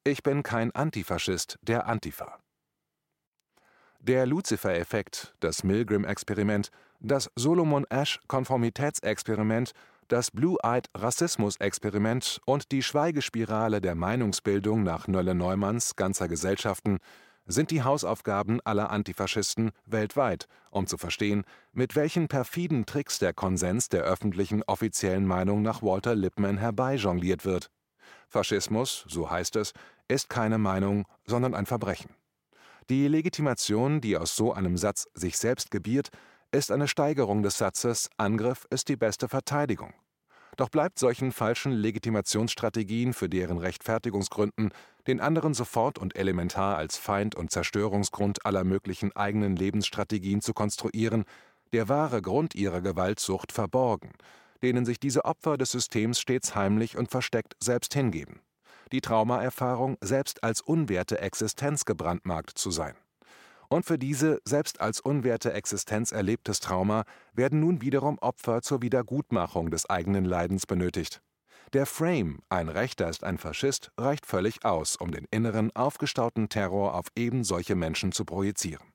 Ich 0.03 0.23
bin 0.23 0.43
kein 0.43 0.71
Antifaschist 0.71 1.57
der 1.62 1.88
Antifa. 1.88 2.39
Der 3.99 4.25
Lucifer-Effekt, 4.25 5.36
das 5.39 5.63
Milgram-Experiment, 5.63 6.69
das 6.99 7.31
Solomon 7.36 7.86
Ash-Konformitätsexperiment, 7.89 9.73
das 10.07 10.31
Blue-Eyed-Rassismus-Experiment 10.31 12.39
und 12.45 12.71
die 12.71 12.83
Schweigespirale 12.83 13.81
der 13.81 13.95
Meinungsbildung 13.95 14.83
nach 14.83 15.07
Nölle-Neumanns 15.07 15.95
ganzer 15.95 16.27
Gesellschaften 16.27 16.99
sind 17.47 17.71
die 17.71 17.83
Hausaufgaben 17.83 18.60
aller 18.63 18.91
Antifaschisten 18.91 19.71
weltweit, 19.86 20.47
um 20.69 20.86
zu 20.86 20.97
verstehen, 20.97 21.43
mit 21.71 21.95
welchen 21.95 22.27
perfiden 22.27 22.86
Tricks 22.86 23.19
der 23.19 23.33
Konsens 23.33 23.89
der 23.89 24.03
öffentlichen 24.03 24.63
offiziellen 24.63 25.25
Meinung 25.25 25.62
nach 25.62 25.81
Walter 25.81 26.13
Lippmann 26.13 26.57
herbeijongliert 26.57 27.45
wird. 27.45 27.71
Faschismus, 28.27 29.05
so 29.07 29.29
heißt 29.29 29.55
es, 29.55 29.73
ist 30.07 30.29
keine 30.29 30.57
Meinung, 30.57 31.07
sondern 31.25 31.55
ein 31.55 31.65
Verbrechen. 31.65 32.12
Die 32.89 33.07
Legitimation, 33.07 33.99
die 33.99 34.17
aus 34.17 34.36
so 34.36 34.53
einem 34.53 34.77
Satz 34.77 35.07
sich 35.13 35.38
selbst 35.38 35.71
gebiert, 35.71 36.10
ist 36.51 36.71
eine 36.71 36.88
Steigerung 36.88 37.43
des 37.43 37.57
Satzes 37.57 38.10
Angriff 38.17 38.65
ist 38.69 38.88
die 38.88 38.95
beste 38.95 39.27
Verteidigung. 39.27 39.93
Doch 40.55 40.69
bleibt 40.69 40.97
solchen 40.97 41.31
falschen 41.31 41.71
Legitimationsstrategien 41.71 43.13
für 43.13 43.29
deren 43.29 43.57
Rechtfertigungsgründen, 43.57 44.71
den 45.08 45.22
anderen 45.22 45.54
sofort 45.54 45.98
und 45.98 46.15
elementar 46.15 46.78
als 46.78 46.98
Feind 46.98 47.36
und 47.36 47.52
Zerstörungsgrund 47.52 48.46
aller 48.46 48.63
möglichen 48.63 49.15
eigenen 49.15 49.56
Lebensstrategien 49.56 50.41
zu 50.41 50.54
konstruieren, 50.54 51.24
der 51.74 51.89
wahre 51.89 52.22
Grund 52.22 52.56
ihrer 52.56 52.82
Gewaltsucht 52.82 53.52
verborgen, 53.52 54.12
denen 54.62 54.86
sich 54.86 55.00
diese 55.00 55.26
Opfer 55.26 55.58
des 55.58 55.72
Systems 55.72 56.20
stets 56.20 56.56
heimlich 56.56 56.98
und 56.98 57.10
versteckt 57.10 57.56
selbst 57.62 57.93
hingeben. 57.93 58.41
Die 58.91 59.02
Traumaerfahrung, 59.02 59.98
selbst 60.02 60.43
als 60.43 60.62
unwerte 60.62 61.20
Existenz 61.20 61.86
gebrandmarkt 61.86 62.58
zu 62.58 62.72
sein. 62.72 62.96
Und 63.70 63.86
für 63.86 63.98
diese 63.98 64.39
selbst 64.46 64.80
als 64.80 65.02
unwerte 65.02 65.52
Existenz 65.52 66.13
erlebtes 66.13 66.62
Trauma 66.62 67.04
werden 67.34 67.60
nun 67.60 67.82
wiederum 67.82 68.17
Opfer 68.20 68.62
zur 68.62 68.82
Wiedergutmachung 68.82 69.72
des 69.72 69.89
eigenen 69.89 70.24
Leidens 70.24 70.65
benötigt. 70.65 71.22
Der 71.73 71.86
Frame, 71.86 72.39
ein 72.47 72.69
Rechter 72.69 73.10
ist 73.10 73.25
ein 73.25 73.38
Faschist, 73.38 73.91
reicht 73.97 74.25
völlig 74.25 74.63
aus, 74.63 74.95
um 74.95 75.12
den 75.12 75.25
inneren, 75.32 75.75
aufgestauten 75.75 76.47
Terror 76.47 76.95
auf 76.95 77.08
eben 77.17 77.43
solche 77.43 77.75
Menschen 77.75 78.13
zu 78.13 78.23
projizieren. 78.23 78.88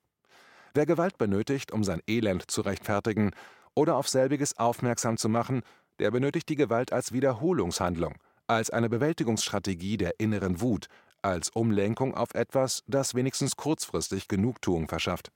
Wer 0.72 0.87
Gewalt 0.87 1.18
benötigt, 1.18 1.70
um 1.70 1.85
sein 1.85 2.00
Elend 2.06 2.50
zu 2.50 2.62
rechtfertigen 2.62 3.32
oder 3.74 3.96
auf 3.96 4.08
selbiges 4.08 4.58
aufmerksam 4.58 5.18
zu 5.18 5.28
machen, 5.28 5.61
der 5.98 6.11
benötigt 6.11 6.48
die 6.48 6.56
Gewalt 6.56 6.94
als 6.94 7.12
Wiederholungshandlung, 7.12 8.14
als 8.46 8.70
eine 8.70 8.88
Bewältigungsstrategie 8.88 9.98
der 9.98 10.18
inneren 10.18 10.62
Wut, 10.62 10.87
als 11.20 11.50
Umlenkung 11.50 12.14
auf 12.14 12.35
etwas, 12.35 12.82
das 12.87 13.14
wenigstens 13.14 13.56
kurzfristig 13.56 14.28
Genugtuung 14.28 14.88
verschafft. 14.88 15.30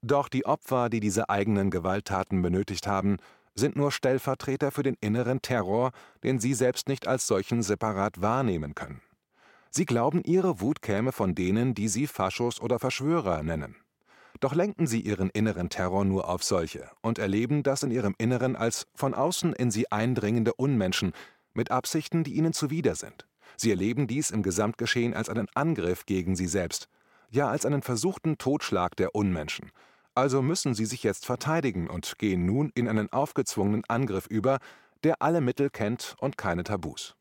Doch 0.00 0.28
die 0.28 0.46
Opfer, 0.46 0.88
die 0.90 1.00
diese 1.00 1.28
eigenen 1.28 1.70
Gewalttaten 1.70 2.40
benötigt 2.40 2.86
haben, 2.86 3.18
sind 3.54 3.76
nur 3.76 3.92
Stellvertreter 3.92 4.70
für 4.70 4.82
den 4.82 4.96
inneren 5.00 5.42
Terror, 5.42 5.92
den 6.22 6.40
sie 6.40 6.54
selbst 6.54 6.88
nicht 6.88 7.06
als 7.06 7.26
solchen 7.26 7.62
separat 7.62 8.20
wahrnehmen 8.20 8.74
können. 8.74 9.02
Sie 9.70 9.86
glauben, 9.86 10.22
ihre 10.24 10.60
Wut 10.60 10.82
käme 10.82 11.12
von 11.12 11.34
denen, 11.34 11.74
die 11.74 11.88
sie 11.88 12.06
Faschos 12.06 12.60
oder 12.60 12.78
Verschwörer 12.78 13.42
nennen. 13.42 13.76
Doch 14.40 14.54
lenken 14.54 14.86
sie 14.86 15.00
ihren 15.00 15.30
inneren 15.30 15.68
Terror 15.68 16.04
nur 16.04 16.28
auf 16.28 16.42
solche 16.42 16.90
und 17.00 17.18
erleben 17.18 17.62
das 17.62 17.82
in 17.82 17.90
ihrem 17.90 18.14
Inneren 18.18 18.56
als 18.56 18.86
von 18.94 19.14
außen 19.14 19.52
in 19.52 19.70
sie 19.70 19.90
eindringende 19.90 20.54
Unmenschen 20.54 21.12
mit 21.54 21.70
Absichten, 21.70 22.24
die 22.24 22.34
ihnen 22.34 22.52
zuwider 22.52 22.94
sind. 22.94 23.26
Sie 23.56 23.70
erleben 23.70 24.06
dies 24.06 24.30
im 24.30 24.42
Gesamtgeschehen 24.42 25.14
als 25.14 25.28
einen 25.28 25.48
Angriff 25.54 26.06
gegen 26.06 26.36
sie 26.36 26.48
selbst, 26.48 26.88
ja 27.30 27.48
als 27.48 27.64
einen 27.64 27.82
versuchten 27.82 28.38
Totschlag 28.38 28.96
der 28.96 29.14
Unmenschen. 29.14 29.70
Also 30.14 30.42
müssen 30.42 30.74
sie 30.74 30.84
sich 30.84 31.02
jetzt 31.02 31.24
verteidigen 31.24 31.88
und 31.88 32.18
gehen 32.18 32.44
nun 32.44 32.70
in 32.74 32.88
einen 32.88 33.10
aufgezwungenen 33.12 33.84
Angriff 33.88 34.26
über, 34.26 34.58
der 35.04 35.22
alle 35.22 35.40
Mittel 35.40 35.70
kennt 35.70 36.14
und 36.18 36.36
keine 36.36 36.64
Tabus. 36.64 37.14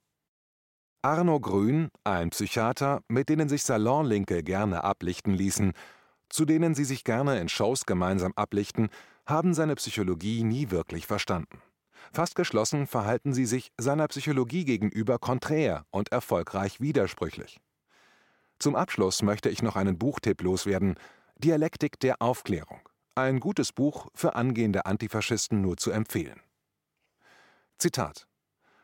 Arno 1.02 1.40
Grün, 1.40 1.90
ein 2.04 2.30
Psychiater, 2.30 3.02
mit 3.08 3.30
denen 3.30 3.50
sich 3.50 3.64
Salonlinke 3.64 4.44
gerne 4.44 4.84
ablichten 4.84 5.34
ließen, 5.34 5.74
zu 6.30 6.46
denen 6.46 6.76
sie 6.76 6.86
sich 6.86 7.04
gerne 7.04 7.40
in 7.40 7.50
Shows 7.50 7.86
gemeinsam 7.86 8.34
ablichten, 8.36 8.90
haben 9.26 9.54
seine 9.54 9.76
Psychologie 9.76 10.44
nie 10.44 10.70
wirklich 10.70 11.08
verstanden. 11.08 11.62
Fast 12.14 12.36
geschlossen 12.36 12.88
verhalten 12.88 13.34
sie 13.34 13.46
sich 13.46 13.72
seiner 13.78 14.08
Psychologie 14.08 14.66
gegenüber 14.66 15.18
konträr 15.18 15.86
und 15.92 16.12
erfolgreich 16.12 16.82
widersprüchlich. 16.82 17.60
Zum 18.60 18.76
Abschluss 18.76 19.24
möchte 19.24 19.50
ich 19.50 19.64
noch 19.64 19.76
einen 19.76 19.98
Buchtipp 19.98 20.42
loswerden: 20.44 20.96
Dialektik 21.44 22.00
der 22.00 22.22
Aufklärung. 22.22 22.88
Ein 23.16 23.40
gutes 23.40 23.74
Buch 23.74 24.10
für 24.14 24.36
angehende 24.36 24.86
Antifaschisten 24.86 25.60
nur 25.60 25.76
zu 25.76 25.90
empfehlen. 25.90 26.40
Zitat: 27.80 28.28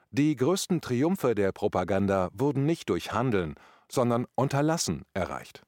Die 0.09 0.35
größten 0.35 0.81
Triumphe 0.81 1.35
der 1.35 1.51
Propaganda 1.51 2.29
wurden 2.33 2.65
nicht 2.65 2.89
durch 2.89 3.11
Handeln, 3.11 3.53
sondern 3.91 4.25
Unterlassen 4.33 5.03
erreicht. 5.13 5.61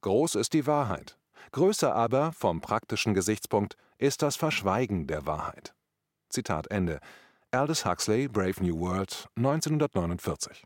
Groß 0.00 0.36
ist 0.36 0.54
die 0.54 0.66
Wahrheit. 0.66 1.18
Größer 1.52 1.94
aber, 1.94 2.32
vom 2.32 2.62
praktischen 2.62 3.12
Gesichtspunkt, 3.12 3.76
ist 3.98 4.22
das 4.22 4.36
Verschweigen 4.36 5.06
der 5.06 5.26
Wahrheit. 5.26 5.74
Zitat 6.30 6.70
Ende. 6.70 7.00
Aldous 7.50 7.84
Huxley, 7.84 8.28
Brave 8.28 8.64
New 8.64 8.80
World, 8.80 9.28
1949 9.36 10.64